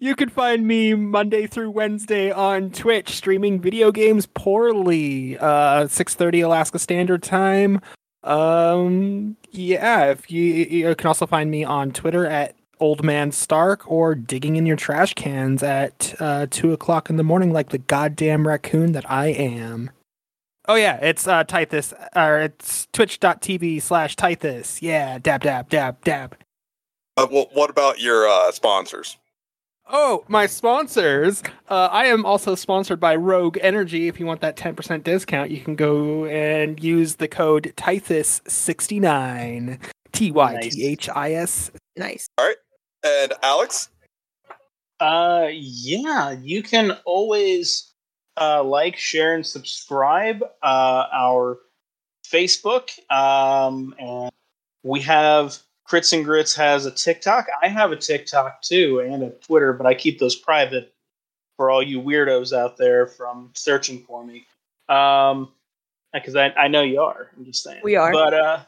[0.00, 5.38] you can find me Monday through Wednesday on Twitch streaming video games poorly.
[5.38, 7.80] Uh 6:30 Alaska Standard Time.
[8.22, 13.90] Um yeah, if you you can also find me on Twitter at Old Man Stark
[13.90, 17.78] or digging in your trash cans at uh, two o'clock in the morning like the
[17.78, 19.90] goddamn raccoon that I am.
[20.68, 21.44] Oh yeah, it's uh
[22.14, 24.82] or it's twitch.tv slash Tythis.
[24.82, 26.36] Yeah, dab dab dab dab.
[27.16, 29.16] Uh, well, what about your uh, sponsors?
[29.90, 31.42] Oh, my sponsors.
[31.68, 34.06] Uh, I am also sponsored by Rogue Energy.
[34.06, 39.80] If you want that 10% discount, you can go and use the code TYTHIS69.
[40.12, 41.70] T Y T H I S.
[41.96, 42.28] Nice.
[42.36, 42.58] All right.
[43.02, 43.88] And Alex?
[45.00, 47.88] Uh, yeah, you can always
[48.38, 51.58] uh, like, share, and subscribe uh, our
[52.26, 52.90] Facebook.
[53.10, 54.30] Um, and
[54.82, 55.58] we have
[55.88, 57.46] Crits and Grits has a TikTok.
[57.62, 60.92] I have a TikTok too, and a Twitter, but I keep those private
[61.56, 64.46] for all you weirdos out there from searching for me.
[64.88, 65.50] Um,
[66.12, 67.30] because I, I know you are.
[67.36, 68.12] I'm just saying We are.
[68.12, 68.60] But uh,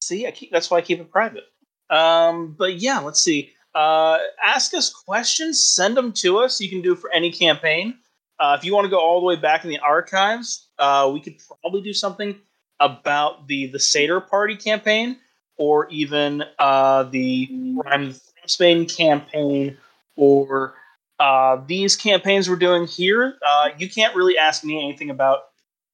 [0.00, 1.44] see, I keep that's why I keep it private.
[1.90, 3.52] Um, but yeah, let's see.
[3.74, 5.66] Uh, ask us questions.
[5.66, 6.60] Send them to us.
[6.60, 7.98] You can do it for any campaign.
[8.38, 11.20] Uh, if you want to go all the way back in the archives, uh, we
[11.20, 12.36] could probably do something
[12.80, 15.18] about the the Seder Party campaign
[15.56, 18.14] or even uh, the I'm
[18.46, 19.76] Spain campaign
[20.16, 20.74] or
[21.18, 25.44] uh, these campaigns we're doing here, uh, you can't really ask me anything about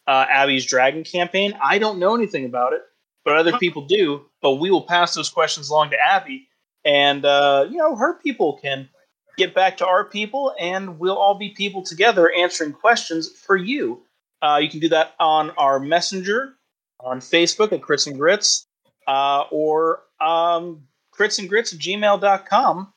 [0.07, 1.57] uh, Abby's Dragon campaign.
[1.63, 2.83] I don't know anything about it,
[3.25, 4.23] but other people do.
[4.43, 6.49] But we will pass those questions along to Abby,
[6.85, 8.89] and uh, you know her people can
[9.37, 14.03] get back to our people, and we'll all be people together answering questions for you.
[14.43, 16.55] Uh, you can do that on our messenger
[16.99, 18.67] on Facebook at Crits and Grits,
[19.11, 20.83] uh, or um,
[21.13, 22.93] crits and grits at gmail.com.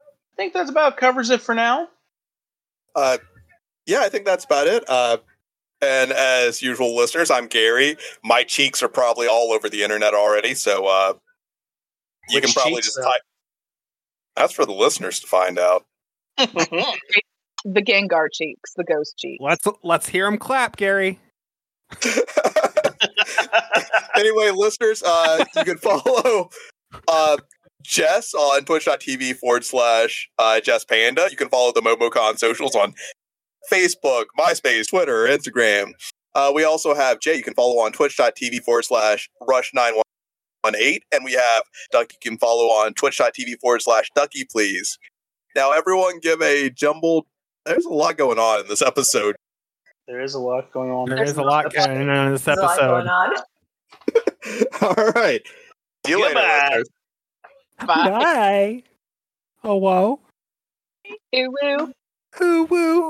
[0.00, 1.88] I think that's about covers it for now.
[2.94, 3.18] Uh,
[3.86, 4.84] yeah, I think that's about it.
[4.88, 5.18] Uh,
[5.82, 7.96] and as usual, listeners, I'm Gary.
[8.22, 11.14] My cheeks are probably all over the internet already, so uh,
[12.28, 13.04] you Which can probably cheeks, just though?
[13.04, 13.22] type.
[14.36, 15.86] That's for the listeners to find out.
[17.64, 19.42] The Gengar cheeks, the ghost cheeks.
[19.42, 21.18] Let's let's hear him clap, Gary.
[24.16, 26.50] anyway, listeners, uh, you can follow
[27.06, 27.36] uh,
[27.82, 31.28] Jess on twitch.tv forward slash uh, Jess Panda.
[31.30, 32.94] You can follow the MomoCon socials on
[33.70, 35.92] Facebook, MySpace, Twitter, Instagram.
[36.34, 37.36] Uh, we also have Jay.
[37.36, 40.02] You can follow on twitch.tv forward slash rush918.
[41.12, 42.12] And we have Duck.
[42.12, 44.98] You can follow on twitch.tv forward slash Ducky, please.
[45.56, 47.26] Now, everyone give a jumbled.
[47.64, 49.36] There's a lot going on in this episode.
[50.06, 51.08] There is a lot going on.
[51.08, 53.44] There is a lot going on in this There's a lot going episode.
[54.82, 54.82] On.
[54.82, 55.42] All right.
[56.06, 56.68] See you Goodbye.
[56.68, 56.88] listeners.
[57.86, 58.10] Bye.
[58.10, 58.82] Bye.
[59.64, 60.20] Oh whoa.
[61.32, 61.92] Ew, woo.
[62.42, 63.04] Ooh woo.